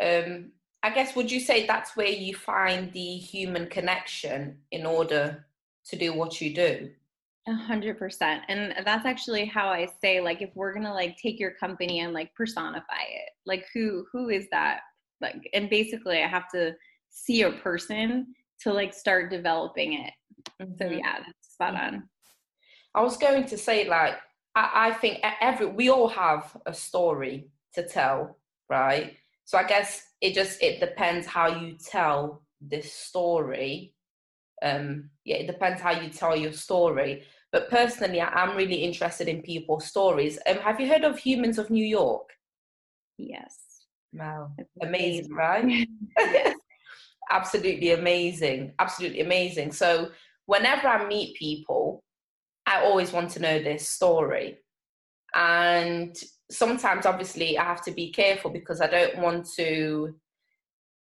Um, 0.00 0.52
i 0.84 0.90
guess 0.90 1.14
would 1.14 1.30
you 1.30 1.38
say 1.38 1.66
that's 1.66 1.96
where 1.96 2.08
you 2.08 2.34
find 2.34 2.92
the 2.92 3.16
human 3.16 3.66
connection 3.66 4.58
in 4.72 4.84
order 4.84 5.46
to 5.86 5.96
do 5.96 6.12
what 6.12 6.40
you 6.40 6.54
do? 6.54 6.90
A 7.48 7.54
hundred 7.54 7.98
percent. 7.98 8.42
And 8.48 8.72
that's 8.84 9.04
actually 9.04 9.46
how 9.46 9.68
I 9.68 9.88
say, 10.00 10.20
like, 10.20 10.42
if 10.42 10.50
we're 10.54 10.72
gonna 10.72 10.94
like 10.94 11.16
take 11.16 11.40
your 11.40 11.52
company 11.52 12.00
and 12.00 12.12
like 12.12 12.32
personify 12.34 13.02
it, 13.10 13.30
like 13.46 13.66
who 13.74 14.06
who 14.12 14.28
is 14.28 14.46
that? 14.52 14.80
Like 15.20 15.48
and 15.54 15.70
basically 15.70 16.22
i 16.22 16.26
have 16.26 16.48
to 16.50 16.74
see 17.10 17.42
a 17.42 17.52
person 17.52 18.34
to 18.60 18.72
like 18.72 18.94
start 18.94 19.30
developing 19.30 19.94
it. 19.94 20.12
Mm-hmm. 20.60 20.72
so 20.78 20.90
yeah 20.90 21.18
that's 21.24 21.52
spot 21.52 21.74
on. 21.74 22.08
I 22.94 23.02
was 23.02 23.16
going 23.16 23.46
to 23.46 23.58
say 23.58 23.88
like 23.88 24.14
I, 24.54 24.70
I 24.88 24.92
think 24.92 25.18
every 25.40 25.66
we 25.66 25.90
all 25.90 26.08
have 26.08 26.56
a 26.66 26.74
story 26.74 27.48
to 27.74 27.86
tell 27.86 28.38
right 28.72 29.16
so 29.44 29.58
i 29.58 29.64
guess 29.64 30.02
it 30.20 30.34
just 30.34 30.62
it 30.62 30.80
depends 30.80 31.26
how 31.26 31.46
you 31.60 31.76
tell 31.76 32.42
this 32.60 32.92
story 32.92 33.94
um 34.62 35.10
yeah 35.24 35.36
it 35.36 35.46
depends 35.46 35.80
how 35.80 35.92
you 35.92 36.08
tell 36.08 36.36
your 36.36 36.52
story 36.52 37.22
but 37.52 37.68
personally 37.70 38.20
i'm 38.20 38.56
really 38.56 38.82
interested 38.88 39.28
in 39.28 39.42
people's 39.42 39.86
stories 39.86 40.38
um 40.46 40.56
have 40.56 40.80
you 40.80 40.88
heard 40.88 41.04
of 41.04 41.18
humans 41.18 41.58
of 41.58 41.70
new 41.70 41.84
york 41.84 42.28
yes 43.18 43.72
Wow. 44.12 44.52
Amazing, 44.82 45.32
right? 45.34 45.88
Absolutely 47.30 47.92
amazing. 47.92 48.74
Absolutely 48.78 49.20
amazing. 49.20 49.72
So, 49.72 50.10
whenever 50.46 50.88
I 50.88 51.06
meet 51.06 51.36
people, 51.36 52.02
I 52.66 52.82
always 52.82 53.12
want 53.12 53.30
to 53.32 53.40
know 53.40 53.62
their 53.62 53.78
story. 53.78 54.58
And 55.34 56.14
sometimes, 56.52 57.06
obviously, 57.06 57.58
I 57.58 57.64
have 57.64 57.82
to 57.84 57.90
be 57.92 58.12
careful 58.12 58.50
because 58.50 58.80
I 58.80 58.86
don't 58.86 59.18
want 59.18 59.48
to. 59.56 60.14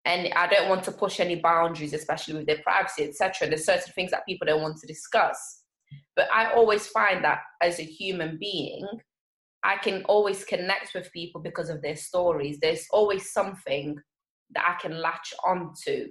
And 0.05 0.33
I 0.33 0.47
don't 0.47 0.69
want 0.69 0.83
to 0.85 0.91
push 0.93 1.19
any 1.19 1.35
boundaries, 1.35 1.93
especially 1.93 2.35
with 2.35 2.47
their 2.47 2.61
privacy, 2.63 3.03
etc. 3.03 3.47
There's 3.47 3.65
certain 3.65 3.91
things 3.93 4.11
that 4.11 4.25
people 4.25 4.47
don't 4.47 4.61
want 4.61 4.77
to 4.77 4.87
discuss. 4.87 5.63
But 6.15 6.29
I 6.33 6.53
always 6.53 6.87
find 6.87 7.23
that 7.25 7.39
as 7.61 7.79
a 7.79 7.83
human 7.83 8.37
being, 8.39 8.87
I 9.63 9.75
can 9.77 10.03
always 10.05 10.45
connect 10.45 10.93
with 10.93 11.11
people 11.11 11.41
because 11.41 11.69
of 11.69 11.81
their 11.81 11.97
stories. 11.97 12.57
There's 12.59 12.87
always 12.91 13.33
something 13.33 13.97
that 14.51 14.63
I 14.65 14.81
can 14.81 15.01
latch 15.01 15.33
onto, 15.45 16.07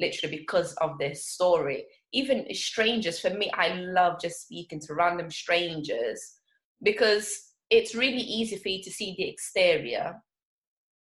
literally 0.00 0.38
because 0.38 0.72
of 0.74 0.98
their 0.98 1.14
story. 1.14 1.84
Even 2.14 2.46
strangers, 2.54 3.20
for 3.20 3.30
me, 3.30 3.50
I 3.52 3.74
love 3.74 4.22
just 4.22 4.42
speaking 4.42 4.80
to 4.80 4.94
random 4.94 5.30
strangers 5.30 6.36
because 6.82 7.53
it's 7.76 7.94
really 7.94 8.22
easy 8.22 8.56
for 8.56 8.68
you 8.68 8.82
to 8.82 8.90
see 8.90 9.14
the 9.16 9.28
exterior 9.28 10.16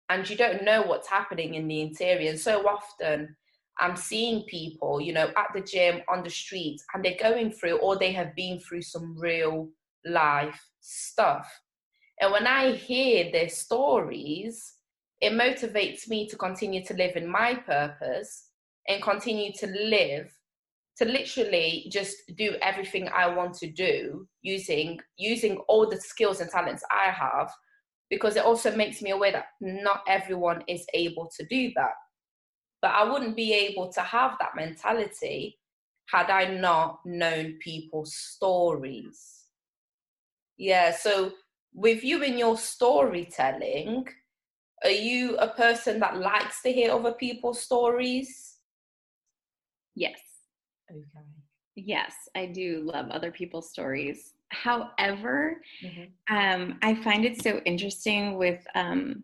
and 0.09 0.29
you 0.29 0.37
don't 0.37 0.64
know 0.64 0.83
what's 0.83 1.09
happening 1.09 1.55
in 1.55 1.68
the 1.68 1.81
interior. 1.81 2.31
And 2.31 2.38
so 2.38 2.66
often 2.68 3.37
I'm 3.79 3.96
seeing 3.96 4.42
people, 4.42 5.01
you 5.01 5.12
know, 5.12 5.31
at 5.37 5.49
the 5.55 5.61
gym, 5.61 6.03
on 6.09 6.23
the 6.23 6.31
streets, 6.31 6.85
and 6.92 7.05
they're 7.05 7.16
going 7.18 7.53
through 7.53 7.79
or 7.79 7.96
they 7.96 8.12
have 8.12 8.35
been 8.35 8.59
through 8.59 8.83
some 8.83 9.16
real 9.16 9.68
life 10.05 10.61
stuff. 10.81 11.49
And 12.20 12.33
when 12.33 12.46
I 12.46 12.73
hear 12.73 13.31
their 13.33 13.49
stories, 13.49 14.75
it 15.20 15.33
motivates 15.33 16.09
me 16.09 16.27
to 16.29 16.37
continue 16.37 16.85
to 16.85 16.94
live 16.94 17.16
in 17.16 17.27
my 17.27 17.55
purpose 17.55 18.49
and 18.88 19.03
continue 19.03 19.53
to 19.59 19.66
live 19.66 20.31
to 20.98 21.05
literally 21.05 21.88
just 21.90 22.16
do 22.37 22.57
everything 22.62 23.09
I 23.09 23.29
want 23.29 23.55
to 23.55 23.70
do 23.70 24.26
using 24.42 25.00
using 25.16 25.57
all 25.68 25.88
the 25.88 26.00
skills 26.00 26.40
and 26.40 26.50
talents 26.50 26.85
I 26.90 27.11
have 27.11 27.50
because 28.11 28.37
it 28.37 28.44
also 28.44 28.74
makes 28.76 29.00
me 29.00 29.11
aware 29.11 29.33
that 29.33 29.46
not 29.61 30.03
everyone 30.09 30.62
is 30.66 30.85
able 30.94 31.31
to 31.37 31.46
do 31.46 31.70
that. 31.76 31.94
But 32.83 32.92
I 32.92 33.11
wouldn't 33.11 33.37
be 33.37 33.53
able 33.53 33.92
to 33.92 34.00
have 34.00 34.37
that 34.40 34.57
mentality 34.57 35.59
had 36.07 36.29
I 36.29 36.46
not 36.46 37.00
known 37.05 37.59
people's 37.61 38.14
stories. 38.14 39.44
Yeah, 40.59 40.92
so 40.92 41.33
with 41.72 42.03
you 42.03 42.22
in 42.22 42.37
your 42.37 42.59
storytelling, 42.59 44.09
are 44.83 44.90
you 44.90 45.37
a 45.37 45.48
person 45.48 46.00
that 46.00 46.18
likes 46.18 46.62
to 46.62 46.72
hear 46.72 46.92
other 46.92 47.12
people's 47.12 47.61
stories? 47.61 48.59
Yes. 49.94 50.29
Okay. 50.90 51.26
Yes, 51.76 52.14
I 52.35 52.46
do 52.46 52.83
love 52.85 53.11
other 53.11 53.31
people's 53.31 53.70
stories. 53.70 54.35
However, 54.48 55.62
mm-hmm. 55.83 56.37
um, 56.37 56.79
I 56.83 56.94
find 57.03 57.24
it 57.24 57.40
so 57.42 57.61
interesting 57.64 58.37
with 58.37 58.64
um, 58.74 59.22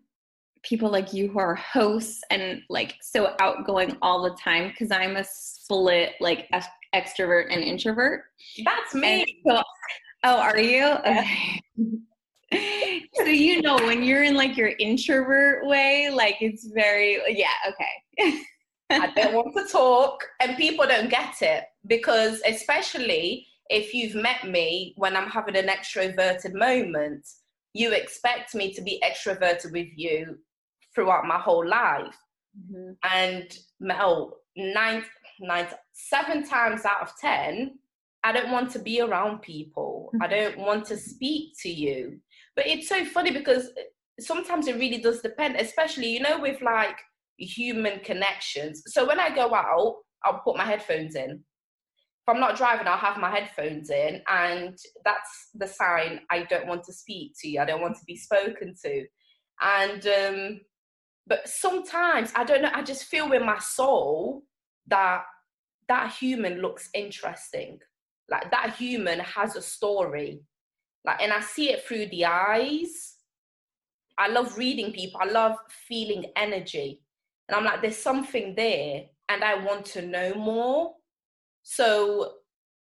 people 0.63 0.89
like 0.89 1.13
you 1.13 1.27
who 1.27 1.39
are 1.39 1.55
hosts 1.55 2.21
and 2.29 2.61
like 2.69 2.95
so 3.01 3.35
outgoing 3.39 3.97
all 4.01 4.23
the 4.23 4.35
time 4.41 4.69
because 4.69 4.91
I'm 4.91 5.17
a 5.17 5.23
split 5.23 6.13
like 6.21 6.49
extrovert 6.95 7.47
and 7.51 7.61
introvert. 7.61 8.23
That's 8.63 8.95
me. 8.95 9.41
So, 9.45 9.61
oh, 10.23 10.39
are 10.39 10.59
you? 10.59 10.95
Okay. 11.05 11.61
so 13.13 13.25
you 13.25 13.61
know 13.61 13.75
when 13.75 14.01
you're 14.03 14.23
in 14.23 14.33
like 14.33 14.55
your 14.55 14.71
introvert 14.79 15.67
way 15.67 16.09
like 16.09 16.37
it's 16.39 16.67
very 16.67 17.19
yeah 17.27 17.49
okay 17.67 18.39
i 18.89 19.11
don't 19.15 19.33
want 19.33 19.55
to 19.55 19.71
talk 19.71 20.23
and 20.39 20.57
people 20.57 20.85
don't 20.85 21.09
get 21.09 21.35
it 21.41 21.65
because 21.87 22.41
especially 22.47 23.45
if 23.69 23.93
you've 23.93 24.15
met 24.15 24.47
me 24.47 24.93
when 24.97 25.15
i'm 25.15 25.29
having 25.29 25.55
an 25.55 25.67
extroverted 25.67 26.53
moment 26.53 27.27
you 27.73 27.91
expect 27.91 28.55
me 28.55 28.73
to 28.73 28.81
be 28.81 29.01
extroverted 29.03 29.71
with 29.71 29.89
you 29.95 30.37
throughout 30.93 31.25
my 31.25 31.37
whole 31.37 31.67
life 31.67 32.17
mm-hmm. 32.57 32.91
and 33.03 33.59
mel 33.79 34.37
nine 34.55 35.03
nine 35.39 35.67
seven 35.93 36.47
times 36.47 36.85
out 36.85 37.01
of 37.01 37.11
ten 37.19 37.77
I 38.23 38.33
don't 38.33 38.51
want 38.51 38.71
to 38.71 38.79
be 38.79 38.99
around 38.99 39.41
people. 39.41 40.11
I 40.21 40.27
don't 40.27 40.57
want 40.57 40.85
to 40.87 40.97
speak 40.97 41.53
to 41.61 41.69
you. 41.69 42.19
But 42.57 42.67
it's 42.67 42.89
so 42.89 43.05
funny 43.05 43.31
because 43.31 43.69
sometimes 44.19 44.67
it 44.67 44.75
really 44.75 44.97
does 44.97 45.21
depend, 45.21 45.55
especially, 45.55 46.09
you 46.09 46.19
know, 46.19 46.39
with 46.39 46.61
like 46.61 46.97
human 47.37 47.99
connections. 48.01 48.83
So 48.87 49.05
when 49.07 49.19
I 49.19 49.33
go 49.33 49.53
out, 49.53 49.97
I'll 50.23 50.41
put 50.43 50.57
my 50.57 50.65
headphones 50.65 51.15
in. 51.15 51.31
If 51.31 52.33
I'm 52.33 52.39
not 52.39 52.57
driving, 52.57 52.87
I'll 52.87 52.97
have 52.97 53.17
my 53.17 53.29
headphones 53.29 53.89
in, 53.89 54.21
and 54.27 54.77
that's 55.05 55.49
the 55.53 55.67
sign 55.67 56.19
I 56.29 56.43
don't 56.43 56.67
want 56.67 56.83
to 56.85 56.93
speak 56.93 57.33
to 57.39 57.47
you. 57.47 57.61
I 57.61 57.65
don't 57.65 57.81
want 57.81 57.95
to 57.95 58.05
be 58.05 58.17
spoken 58.17 58.73
to. 58.83 59.05
And 59.61 60.07
um, 60.07 60.59
but 61.25 61.47
sometimes 61.47 62.33
I 62.35 62.43
don't 62.43 62.61
know. 62.61 62.71
I 62.73 62.83
just 62.83 63.05
feel 63.05 63.29
with 63.29 63.43
my 63.43 63.59
soul 63.59 64.43
that 64.87 65.23
that 65.87 66.11
human 66.11 66.61
looks 66.61 66.89
interesting. 66.93 67.79
Like 68.29 68.51
that 68.51 68.75
human 68.75 69.19
has 69.19 69.55
a 69.55 69.61
story 69.61 70.41
like 71.07 71.21
and 71.21 71.33
i 71.33 71.39
see 71.39 71.71
it 71.71 71.83
through 71.87 72.05
the 72.07 72.25
eyes 72.25 73.15
i 74.19 74.27
love 74.27 74.57
reading 74.57 74.91
people 74.91 75.19
i 75.23 75.25
love 75.25 75.55
feeling 75.87 76.25
energy 76.35 77.01
and 77.47 77.55
i'm 77.55 77.63
like 77.65 77.81
there's 77.81 77.97
something 77.97 78.55
there 78.55 79.03
and 79.29 79.43
i 79.43 79.55
want 79.55 79.85
to 79.85 80.01
know 80.01 80.33
more. 80.33 80.93
So 81.69 82.33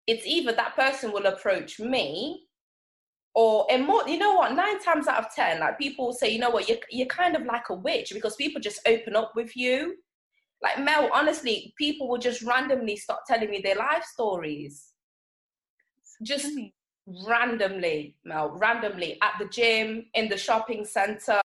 it's 0.06 0.24
either 0.26 0.52
that 0.52 0.76
person 0.76 1.12
will 1.12 1.26
approach 1.26 1.80
me 1.80 2.46
or 3.34 3.66
and 3.70 3.86
more 3.86 4.08
you 4.08 4.18
know 4.18 4.34
what 4.34 4.54
nine 4.54 4.80
times 4.80 5.06
out 5.08 5.24
of 5.24 5.34
ten 5.34 5.60
like 5.60 5.78
people 5.78 6.12
say 6.12 6.30
you 6.30 6.38
know 6.38 6.50
what 6.50 6.68
you're, 6.68 6.78
you're 6.90 7.06
kind 7.06 7.36
of 7.36 7.44
like 7.46 7.68
a 7.70 7.74
witch 7.74 8.12
because 8.12 8.34
people 8.36 8.60
just 8.60 8.80
open 8.86 9.16
up 9.16 9.32
with 9.34 9.56
you. 9.56 9.96
Like 10.62 10.78
mel 10.78 11.10
honestly 11.12 11.74
people 11.78 12.08
will 12.08 12.18
just 12.18 12.42
randomly 12.42 12.96
start 12.96 13.20
telling 13.26 13.50
me 13.50 13.60
their 13.62 13.76
life 13.76 14.04
stories. 14.04 14.88
Just 16.22 16.46
hmm. 16.46 16.66
randomly, 17.28 18.16
Mel, 18.24 18.50
randomly 18.58 19.18
at 19.22 19.34
the 19.38 19.46
gym, 19.46 20.06
in 20.14 20.28
the 20.28 20.36
shopping 20.36 20.84
center, 20.84 21.32